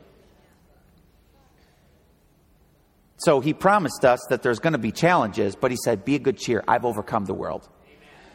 So 3.16 3.40
he 3.40 3.54
promised 3.54 4.04
us 4.04 4.20
that 4.30 4.40
there's 4.40 4.60
going 4.60 4.74
to 4.74 4.78
be 4.78 4.92
challenges, 4.92 5.56
but 5.56 5.72
he 5.72 5.76
said, 5.82 6.04
Be 6.04 6.14
a 6.14 6.20
good 6.20 6.38
cheer. 6.38 6.62
I've 6.68 6.84
overcome 6.84 7.24
the 7.24 7.34
world. 7.34 7.68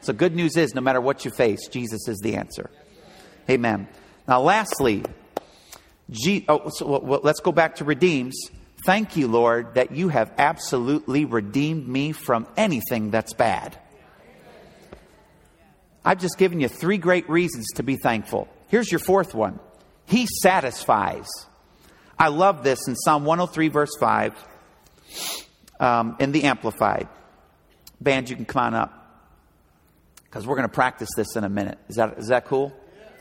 So, 0.01 0.11
good 0.11 0.35
news 0.35 0.57
is 0.57 0.75
no 0.75 0.81
matter 0.81 0.99
what 0.99 1.23
you 1.23 1.31
face, 1.31 1.67
Jesus 1.67 2.09
is 2.09 2.17
the 2.17 2.35
answer. 2.35 2.69
Amen. 3.49 3.87
Now, 4.27 4.41
lastly, 4.41 5.03
G- 6.11 6.45
oh, 6.49 6.69
so, 6.69 6.99
well, 6.99 7.21
let's 7.23 7.39
go 7.39 7.51
back 7.51 7.75
to 7.75 7.85
redeems. 7.85 8.35
Thank 8.85 9.15
you, 9.15 9.27
Lord, 9.27 9.75
that 9.75 9.91
you 9.91 10.09
have 10.09 10.31
absolutely 10.37 11.25
redeemed 11.25 11.87
me 11.87 12.11
from 12.11 12.47
anything 12.57 13.11
that's 13.11 13.33
bad. 13.33 13.77
I've 16.03 16.19
just 16.19 16.37
given 16.37 16.59
you 16.59 16.67
three 16.67 16.97
great 16.97 17.29
reasons 17.29 17.67
to 17.75 17.83
be 17.83 17.95
thankful. 17.95 18.47
Here's 18.69 18.91
your 18.91 18.99
fourth 18.99 19.33
one 19.33 19.59
He 20.05 20.27
satisfies. 20.41 21.27
I 22.17 22.27
love 22.27 22.63
this 22.63 22.87
in 22.87 22.95
Psalm 22.95 23.25
103, 23.25 23.69
verse 23.69 23.95
5, 23.99 24.35
um, 25.79 26.17
in 26.19 26.31
the 26.31 26.43
Amplified. 26.43 27.07
Band, 27.99 28.29
you 28.29 28.35
can 28.35 28.45
come 28.45 28.63
on 28.63 28.73
up 28.73 29.23
because 30.25 30.45
we're 30.45 30.55
going 30.55 30.67
to 30.67 30.73
practice 30.73 31.09
this 31.15 31.35
in 31.35 31.43
a 31.43 31.49
minute. 31.49 31.77
Is 31.87 31.95
that, 31.95 32.17
is 32.17 32.27
that 32.27 32.45
cool? 32.45 32.73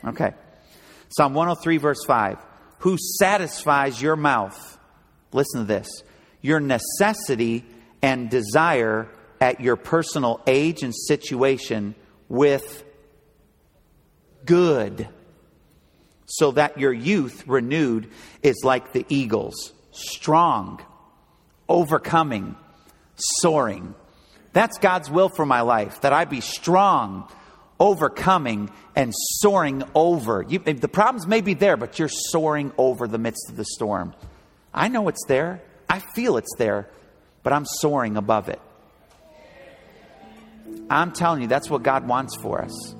Okay. 0.05 0.33
Psalm 1.09 1.33
103, 1.33 1.77
verse 1.77 2.03
5 2.05 2.37
who 2.81 2.97
satisfies 3.19 4.01
your 4.01 4.15
mouth. 4.15 4.77
Listen 5.31 5.61
to 5.61 5.65
this 5.65 5.87
your 6.41 6.59
necessity 6.59 7.63
and 8.01 8.29
desire 8.29 9.07
at 9.39 9.61
your 9.61 9.75
personal 9.75 10.41
age 10.47 10.83
and 10.83 10.93
situation 10.95 11.95
with 12.29 12.83
good, 14.45 15.07
so 16.25 16.51
that 16.51 16.79
your 16.79 16.93
youth 16.93 17.47
renewed 17.47 18.09
is 18.41 18.61
like 18.63 18.93
the 18.93 19.05
eagles, 19.09 19.73
strong, 19.91 20.81
overcoming, 21.69 22.55
soaring. 23.15 23.93
That's 24.53 24.79
God's 24.79 25.09
will 25.09 25.29
for 25.29 25.45
my 25.45 25.61
life, 25.61 26.01
that 26.01 26.13
I 26.13 26.25
be 26.25 26.41
strong, 26.41 27.29
overcoming 27.81 28.69
and 28.95 29.11
soaring 29.15 29.83
over. 29.95 30.45
You, 30.47 30.59
the 30.59 30.87
problems 30.87 31.25
may 31.25 31.41
be 31.41 31.55
there, 31.55 31.75
but 31.75 31.97
you're 31.97 32.09
soaring 32.09 32.71
over 32.77 33.07
the 33.07 33.17
midst 33.17 33.49
of 33.49 33.57
the 33.57 33.65
storm. 33.65 34.13
I 34.71 34.87
know 34.87 35.07
it's 35.07 35.25
there. 35.27 35.63
I 35.89 35.99
feel 35.99 36.37
it's 36.37 36.55
there, 36.57 36.87
but 37.41 37.51
I'm 37.51 37.65
soaring 37.65 38.17
above 38.17 38.49
it. 38.49 38.61
I'm 40.91 41.11
telling 41.11 41.41
you, 41.41 41.47
that's 41.47 41.71
what 41.71 41.81
God 41.81 42.07
wants 42.07 42.37
for 42.37 42.61
us. 42.61 42.95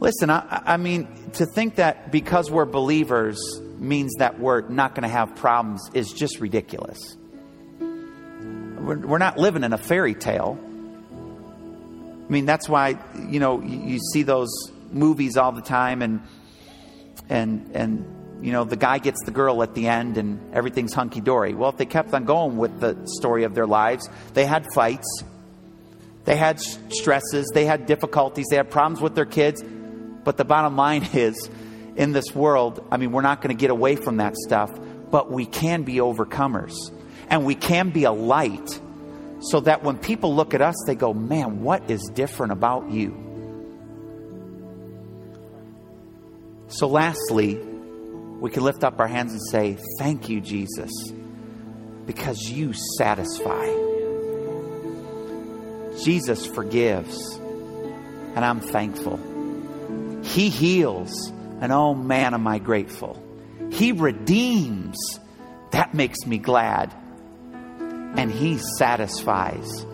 Listen, 0.00 0.30
I, 0.30 0.62
I 0.64 0.76
mean, 0.78 1.30
to 1.34 1.44
think 1.44 1.74
that 1.74 2.10
because 2.10 2.50
we're 2.50 2.64
believers 2.64 3.38
means 3.78 4.12
that 4.18 4.40
we're 4.40 4.62
not 4.62 4.94
going 4.94 5.02
to 5.02 5.08
have 5.08 5.36
problems 5.36 5.90
is 5.92 6.10
just 6.10 6.40
ridiculous. 6.40 6.98
we're, 7.80 8.96
we're 8.96 9.18
not 9.18 9.36
living 9.36 9.62
in 9.62 9.74
a 9.74 9.78
fairy 9.78 10.14
tale. 10.14 10.58
I 12.30 12.32
mean, 12.32 12.46
that's 12.46 12.68
why, 12.68 12.96
you 13.28 13.40
know, 13.40 13.60
you, 13.60 13.94
you 13.94 13.98
see 14.12 14.22
those 14.22 14.70
movies 14.92 15.36
all 15.36 15.50
the 15.50 15.62
time 15.62 16.00
and, 16.00 16.20
and, 17.28 17.72
and, 17.74 18.40
you 18.40 18.52
know, 18.52 18.62
the 18.62 18.76
guy 18.76 18.98
gets 18.98 19.24
the 19.24 19.32
girl 19.32 19.64
at 19.64 19.74
the 19.74 19.88
end 19.88 20.16
and 20.16 20.54
everything's 20.54 20.94
hunky 20.94 21.20
dory. 21.20 21.54
Well, 21.54 21.70
if 21.70 21.76
they 21.76 21.86
kept 21.86 22.14
on 22.14 22.26
going 22.26 22.56
with 22.56 22.78
the 22.78 22.96
story 23.18 23.42
of 23.42 23.56
their 23.56 23.66
lives, 23.66 24.08
they 24.34 24.46
had 24.46 24.64
fights, 24.72 25.24
they 26.24 26.36
had 26.36 26.60
stresses, 26.60 27.50
they 27.52 27.64
had 27.64 27.86
difficulties, 27.86 28.46
they 28.48 28.56
had 28.56 28.70
problems 28.70 29.00
with 29.00 29.16
their 29.16 29.26
kids. 29.26 29.60
But 30.22 30.36
the 30.36 30.44
bottom 30.44 30.76
line 30.76 31.08
is, 31.12 31.50
in 31.96 32.12
this 32.12 32.32
world, 32.32 32.86
I 32.92 32.96
mean, 32.96 33.10
we're 33.10 33.22
not 33.22 33.42
going 33.42 33.56
to 33.56 33.60
get 33.60 33.70
away 33.70 33.96
from 33.96 34.18
that 34.18 34.36
stuff, 34.36 34.70
but 35.10 35.32
we 35.32 35.46
can 35.46 35.82
be 35.82 35.94
overcomers. 35.94 36.76
And 37.28 37.44
we 37.44 37.56
can 37.56 37.90
be 37.90 38.04
a 38.04 38.12
light 38.12 38.80
so 39.40 39.60
that 39.60 39.82
when 39.82 39.98
people 39.98 40.34
look 40.34 40.54
at 40.54 40.60
us, 40.60 40.76
they 40.86 40.94
go, 40.94 41.14
man, 41.14 41.62
what 41.62 41.90
is 41.90 42.10
different 42.14 42.52
about 42.52 42.90
you? 42.90 43.30
So, 46.70 46.86
lastly, 46.86 47.56
we 47.56 48.48
can 48.48 48.62
lift 48.62 48.84
up 48.84 49.00
our 49.00 49.08
hands 49.08 49.32
and 49.32 49.42
say, 49.50 49.76
Thank 49.98 50.28
you, 50.28 50.40
Jesus, 50.40 50.90
because 52.06 52.48
you 52.48 52.72
satisfy. 52.96 53.66
Jesus 56.04 56.46
forgives, 56.46 57.36
and 57.38 58.44
I'm 58.44 58.60
thankful. 58.60 59.18
He 60.22 60.48
heals, 60.48 61.32
and 61.60 61.72
oh 61.72 61.92
man, 61.92 62.34
am 62.34 62.46
I 62.46 62.60
grateful. 62.60 63.20
He 63.72 63.90
redeems, 63.90 64.96
that 65.72 65.92
makes 65.92 66.24
me 66.24 66.38
glad. 66.38 66.94
And 68.16 68.30
He 68.30 68.58
satisfies, 68.58 69.86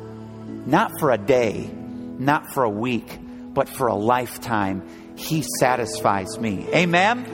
not 0.67 0.93
for 0.99 1.11
a 1.11 1.19
day, 1.19 1.71
not 2.19 2.53
for 2.53 2.65
a 2.65 2.71
week, 2.71 3.19
but 3.55 3.69
for 3.69 3.87
a 3.89 3.95
lifetime. 3.95 4.83
He 5.17 5.45
satisfies 5.61 6.39
me. 6.39 6.67
Amen. 6.75 7.25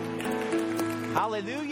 Hallelujah. 1.14 1.71